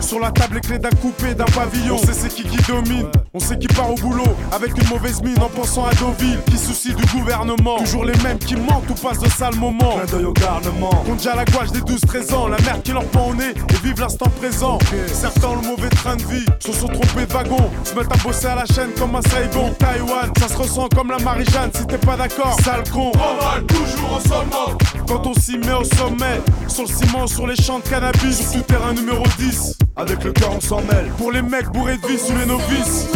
Sur 0.00 0.20
la 0.20 0.30
table, 0.30 0.56
les 0.56 0.60
clés 0.60 0.78
d'un 0.78 0.90
coupé, 0.90 1.34
d'un 1.34 1.44
pavillon. 1.44 1.94
On 1.94 1.98
sait 1.98 2.12
c'est 2.12 2.28
qui 2.28 2.44
qui 2.44 2.58
domine. 2.70 3.10
On 3.32 3.38
sait 3.38 3.56
qui 3.56 3.68
part 3.68 3.88
au 3.88 3.94
boulot 3.94 4.24
avec 4.50 4.76
une 4.76 4.88
mauvaise 4.88 5.22
mine 5.22 5.40
en 5.40 5.48
pensant 5.48 5.84
à 5.84 5.94
Deauville. 5.94 6.40
Qui 6.50 6.58
soucie 6.58 6.92
du 6.92 7.04
gouvernement. 7.16 7.78
Toujours 7.78 8.04
les 8.04 8.16
mêmes 8.24 8.38
qui 8.38 8.56
mentent 8.56 8.90
ou 8.90 8.94
passent 8.94 9.20
de 9.20 9.28
sales 9.28 9.54
moments. 9.54 9.98
Clin 9.98 10.18
d'œil 10.18 10.24
au 10.24 10.32
garnement. 10.32 10.90
Compte 11.06 11.18
déjà 11.18 11.36
la 11.36 11.44
gouache 11.44 11.70
des 11.70 11.80
12-13 11.80 12.34
ans. 12.34 12.48
La 12.48 12.58
merde 12.62 12.82
qui 12.82 12.90
leur 12.90 13.04
pend 13.04 13.28
au 13.28 13.34
nez 13.36 13.50
et 13.50 13.86
vivent 13.86 14.00
l'instant 14.00 14.28
présent. 14.40 14.78
Certains 15.06 15.46
ont 15.46 15.60
le 15.62 15.68
mauvais 15.68 15.90
train 15.90 16.16
de 16.16 16.24
vie. 16.24 16.44
Se 16.58 16.72
sont 16.72 16.88
trompés 16.88 17.26
de 17.26 17.32
wagon. 17.32 17.70
Se 17.84 17.94
mettent 17.94 18.12
à 18.12 18.16
bosser 18.16 18.46
à 18.46 18.56
la 18.56 18.66
chaîne 18.66 18.90
comme 18.98 19.14
un 19.14 19.22
Saigon. 19.22 19.72
Taïwan, 19.78 20.32
ça 20.36 20.48
se 20.48 20.56
ressent 20.56 20.88
comme 20.88 21.12
la 21.12 21.18
Marie-Jeanne. 21.20 21.70
Si 21.72 21.86
t'es 21.86 21.98
pas 21.98 22.16
d'accord, 22.16 22.56
sale 22.64 22.82
con. 22.92 23.12
Oral, 23.14 23.64
toujours 23.64 24.16
au 24.16 24.28
sommet. 24.28 24.76
Quand 25.06 25.24
on 25.28 25.34
s'y 25.34 25.56
met 25.56 25.74
au 25.74 25.84
sommet. 25.84 26.40
Sur 26.66 26.82
le 26.82 26.88
ciment, 26.88 27.28
sur 27.28 27.46
les 27.46 27.54
champs 27.54 27.78
de 27.78 27.88
cannabis. 27.88 28.50
Sur 28.50 28.60
tout 28.62 28.72
terrain 28.72 28.92
numéro 28.92 29.22
10. 29.38 29.78
Avec 29.96 30.24
le 30.24 30.32
cœur, 30.32 30.52
on 30.56 30.60
s'en 30.60 30.82
mêle. 30.82 31.10
Pour 31.18 31.32
les 31.32 31.42
mecs 31.42 31.68
bourrés 31.68 31.96
de 31.98 32.06
vie 32.06 32.18
sous 32.18 32.36
les 32.36 32.46
novices. 32.46 33.08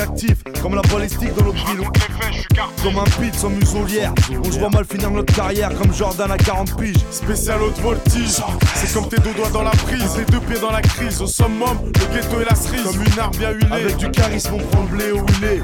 Au 0.00 0.60
comme 0.62 0.74
la 0.74 0.82
balistique 0.82 1.34
dans 1.34 1.46
notre 1.46 1.66
ville. 1.66 1.88
Comme 2.82 2.98
un 2.98 3.04
pit 3.04 3.34
sans 3.34 3.50
muselière. 3.50 4.12
On 4.44 4.50
se 4.50 4.58
voit 4.58 4.70
mal 4.70 4.84
finir 4.84 5.10
notre 5.10 5.34
carrière 5.34 5.74
comme 5.74 5.92
Jordan 5.92 6.30
à 6.30 6.36
40 6.36 6.76
piges. 6.76 7.04
Spécial 7.10 7.60
haute 7.62 7.78
voltige. 7.80 8.40
C'est 8.74 8.92
comme 8.92 9.08
tes 9.08 9.18
deux 9.20 9.34
doigts 9.34 9.50
dans 9.50 9.62
la 9.62 9.70
prise, 9.70 10.14
tes 10.14 10.30
deux 10.30 10.40
pieds 10.40 10.60
dans 10.60 10.70
la 10.70 10.82
crise. 10.82 11.20
Au 11.20 11.26
summum, 11.26 11.78
le 11.86 12.14
ghetto 12.14 12.40
et 12.40 12.44
la 12.44 12.54
cerise. 12.54 12.84
Comme 12.84 13.02
une 13.02 13.18
arme 13.18 13.36
bien 13.36 13.50
huilée. 13.50 13.72
Avec 13.72 13.96
du 13.96 14.10
charisme, 14.10 14.54
on 14.54 14.58
prend 14.58 14.82
le 14.82 14.88
blé 14.88 15.04
il 15.40 15.44
est. 15.44 15.60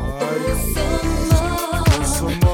Au 2.00 2.04
sommet. 2.04 2.53